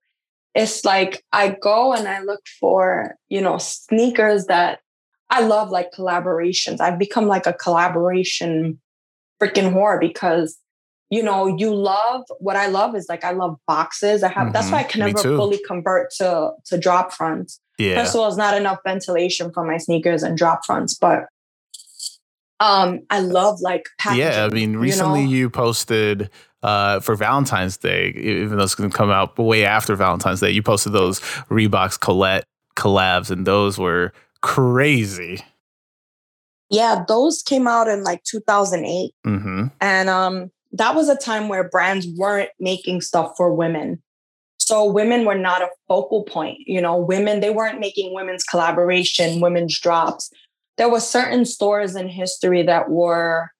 [0.54, 4.80] it's like I go and I look for, you know, sneakers that
[5.30, 6.80] I love like collaborations.
[6.80, 8.80] I've become like a collaboration
[9.42, 10.58] freaking whore because
[11.10, 14.22] you know, you love what I love is like I love boxes.
[14.22, 14.52] I have mm-hmm.
[14.52, 17.60] that's why I can never fully convert to to drop fronts.
[17.78, 17.96] Yeah.
[17.96, 21.26] First of all, it's not enough ventilation for my sneakers and drop fronts, but
[22.58, 24.24] um I love like packaging.
[24.24, 25.32] Yeah, I mean recently you, know?
[25.32, 26.30] you posted
[26.64, 30.50] uh, for Valentine's Day, even though it's going to come out way after Valentine's Day,
[30.50, 35.44] you posted those Reeboks Colette collabs, and those were crazy.
[36.70, 39.12] Yeah, those came out in like 2008.
[39.26, 39.66] Mm-hmm.
[39.82, 44.02] And um, that was a time where brands weren't making stuff for women.
[44.58, 46.60] So women were not a focal point.
[46.66, 50.30] You know, women, they weren't making women's collaboration, women's drops.
[50.78, 53.50] There were certain stores in history that were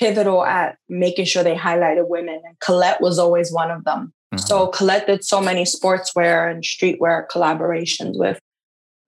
[0.00, 2.40] pivotal at making sure they highlighted women.
[2.44, 4.12] And Colette was always one of them.
[4.34, 4.46] Mm-hmm.
[4.46, 8.40] So Colette did so many sportswear and streetwear collaborations with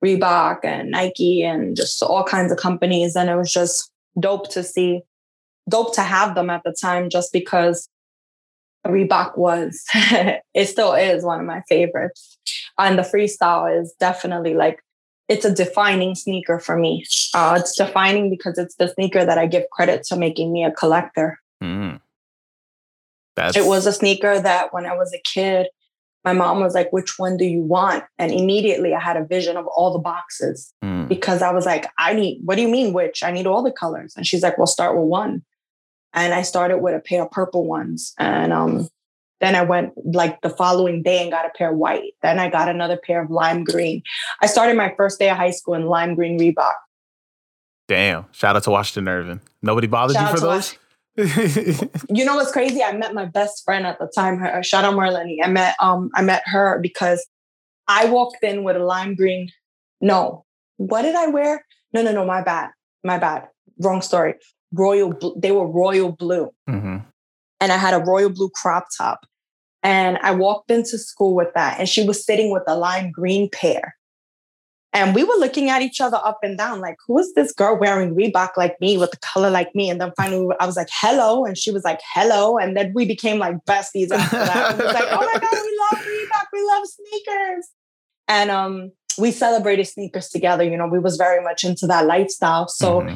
[0.05, 3.16] Reebok and Nike and just all kinds of companies.
[3.16, 3.90] And it was just
[4.20, 5.01] dope to see,
[5.68, 7.88] dope to have them at the time just because
[8.86, 12.38] Reebok was, it still is one of my favorites.
[12.78, 14.80] And the freestyle is definitely like
[15.28, 17.04] it's a defining sneaker for me.
[17.34, 20.70] Uh, it's defining because it's the sneaker that I give credit to making me a
[20.70, 21.38] collector.
[21.62, 22.00] Mm.
[23.56, 25.68] It was a sneaker that when I was a kid,
[26.24, 28.04] my mom was like, which one do you want?
[28.18, 31.08] And immediately I had a vision of all the boxes mm.
[31.08, 33.22] because I was like, I need, what do you mean which?
[33.22, 34.14] I need all the colors.
[34.16, 35.42] And she's like, well, start with one.
[36.12, 38.14] And I started with a pair of purple ones.
[38.18, 38.88] And um,
[39.43, 42.12] Then I went like the following day and got a pair of white.
[42.22, 44.05] Then I got another pair of lime green.
[44.40, 46.74] I started my first day of high school in lime green Reebok.
[47.88, 48.26] Damn.
[48.30, 49.40] Shout out to Washington Irving.
[49.61, 50.78] Nobody bothered Shout you for those?
[52.09, 52.84] you know what's crazy?
[52.84, 54.38] I met my best friend at the time.
[54.38, 55.38] Her, shout out Marlene.
[55.43, 57.26] I met um I met her because
[57.88, 59.51] I walked in with a lime green.
[60.01, 60.45] No,
[60.76, 61.66] what did I wear?
[61.93, 62.24] No, no, no.
[62.24, 62.70] My bad.
[63.03, 63.49] My bad.
[63.78, 64.34] Wrong story.
[64.72, 65.12] Royal.
[65.36, 66.99] They were royal blue, mm-hmm.
[67.61, 69.26] and I had a royal blue crop top.
[69.83, 73.49] And I walked into school with that, and she was sitting with a lime green
[73.51, 73.97] pair.
[74.95, 77.78] And we were looking at each other up and down, like, who is this girl
[77.78, 79.89] wearing Reebok like me with the color like me?
[79.89, 81.47] And then finally I was like, hello.
[81.47, 82.59] And she was like, hello.
[82.59, 84.78] And then we became like besties after that.
[84.78, 86.47] It was like, oh my God, we love Reebok.
[86.53, 87.68] We love sneakers.
[88.28, 90.62] And um, we celebrated sneakers together.
[90.62, 92.68] You know, we was very much into that lifestyle.
[92.68, 93.14] So mm-hmm.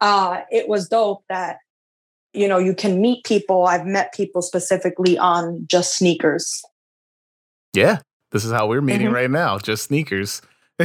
[0.00, 1.58] uh, it was dope that,
[2.38, 3.66] you know, you can meet people.
[3.66, 6.62] I've met people specifically on just sneakers.
[7.74, 7.98] Yeah.
[8.30, 9.14] This is how we're meeting mm-hmm.
[9.14, 10.42] right now, just sneakers.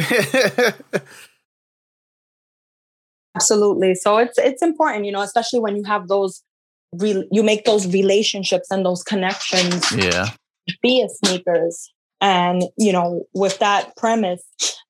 [3.36, 3.96] Absolutely.
[3.96, 6.42] So it's it's important, you know, especially when you have those
[6.94, 9.92] re- you make those relationships and those connections.
[9.92, 10.30] Yeah.
[10.82, 11.92] Via sneakers.
[12.22, 14.42] And, you know, with that premise.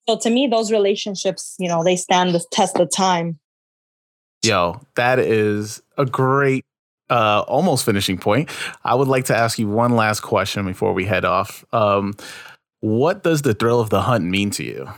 [0.07, 3.39] So to me, those relationships, you know, they stand the test of time.
[4.43, 6.65] Yo, that is a great
[7.09, 8.49] uh almost finishing point.
[8.83, 11.65] I would like to ask you one last question before we head off.
[11.73, 12.13] Um
[12.83, 14.89] what does the thrill of the hunt mean to you?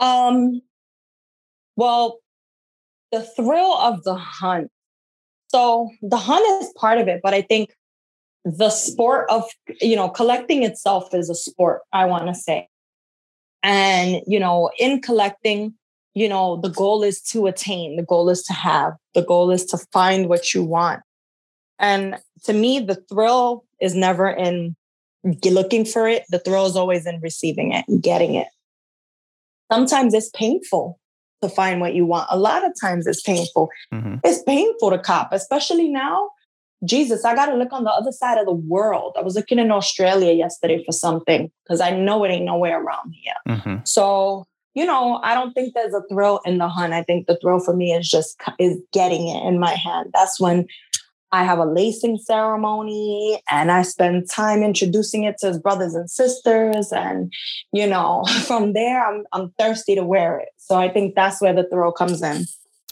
[0.00, 0.60] Um,
[1.76, 2.18] well,
[3.10, 4.70] the thrill of the hunt.
[5.48, 7.74] So the hunt is part of it, but I think
[8.44, 9.44] the sport of,
[9.80, 12.68] you know, collecting itself is a sport, I want to say.
[13.62, 15.72] And, you know, in collecting,
[16.14, 19.64] you know, the goal is to attain, the goal is to have, the goal is
[19.66, 21.02] to find what you want.
[21.78, 24.76] And to me, the thrill is never in
[25.44, 26.24] looking for it.
[26.30, 28.48] The thrill is always in receiving it and getting it.
[29.72, 31.00] Sometimes it's painful
[31.42, 32.28] to find what you want.
[32.30, 33.70] A lot of times it's painful.
[33.92, 34.16] Mm-hmm.
[34.22, 36.30] It's painful to cop, especially now.
[36.84, 39.16] Jesus, I got to look on the other side of the world.
[39.18, 43.14] I was looking in Australia yesterday for something because I know it ain't nowhere around
[43.14, 43.34] here.
[43.48, 43.76] Mm-hmm.
[43.84, 46.92] So, you know, I don't think there's a thrill in the hunt.
[46.92, 50.10] I think the thrill for me is just is getting it in my hand.
[50.12, 50.66] That's when
[51.34, 56.08] I have a lacing ceremony and I spend time introducing it to his brothers and
[56.08, 56.92] sisters.
[56.92, 57.32] And,
[57.72, 60.50] you know, from there, I'm, I'm thirsty to wear it.
[60.58, 62.44] So I think that's where the thrill comes in.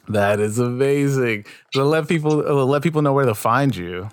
[0.08, 1.46] That is amazing.
[1.72, 4.08] So let people uh, let people know where to find you.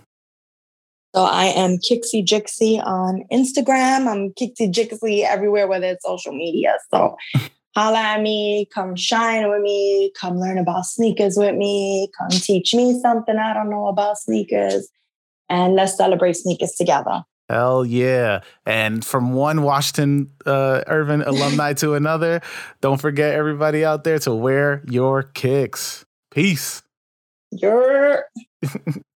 [1.15, 4.07] So I am Kixie Jixie on Instagram.
[4.07, 6.78] I'm Kixie Jixie everywhere, whether it's social media.
[6.93, 7.15] So
[7.76, 12.74] holla at me, come shine with me, come learn about sneakers with me, come teach
[12.74, 14.89] me something I don't know about sneakers,
[15.49, 17.24] and let's celebrate sneakers together.
[17.49, 18.41] Hell yeah.
[18.65, 22.41] And from one Washington uh, Irving alumni to another,
[22.80, 26.05] don't forget everybody out there to wear your kicks.
[26.30, 26.84] Peace.
[27.51, 28.26] Your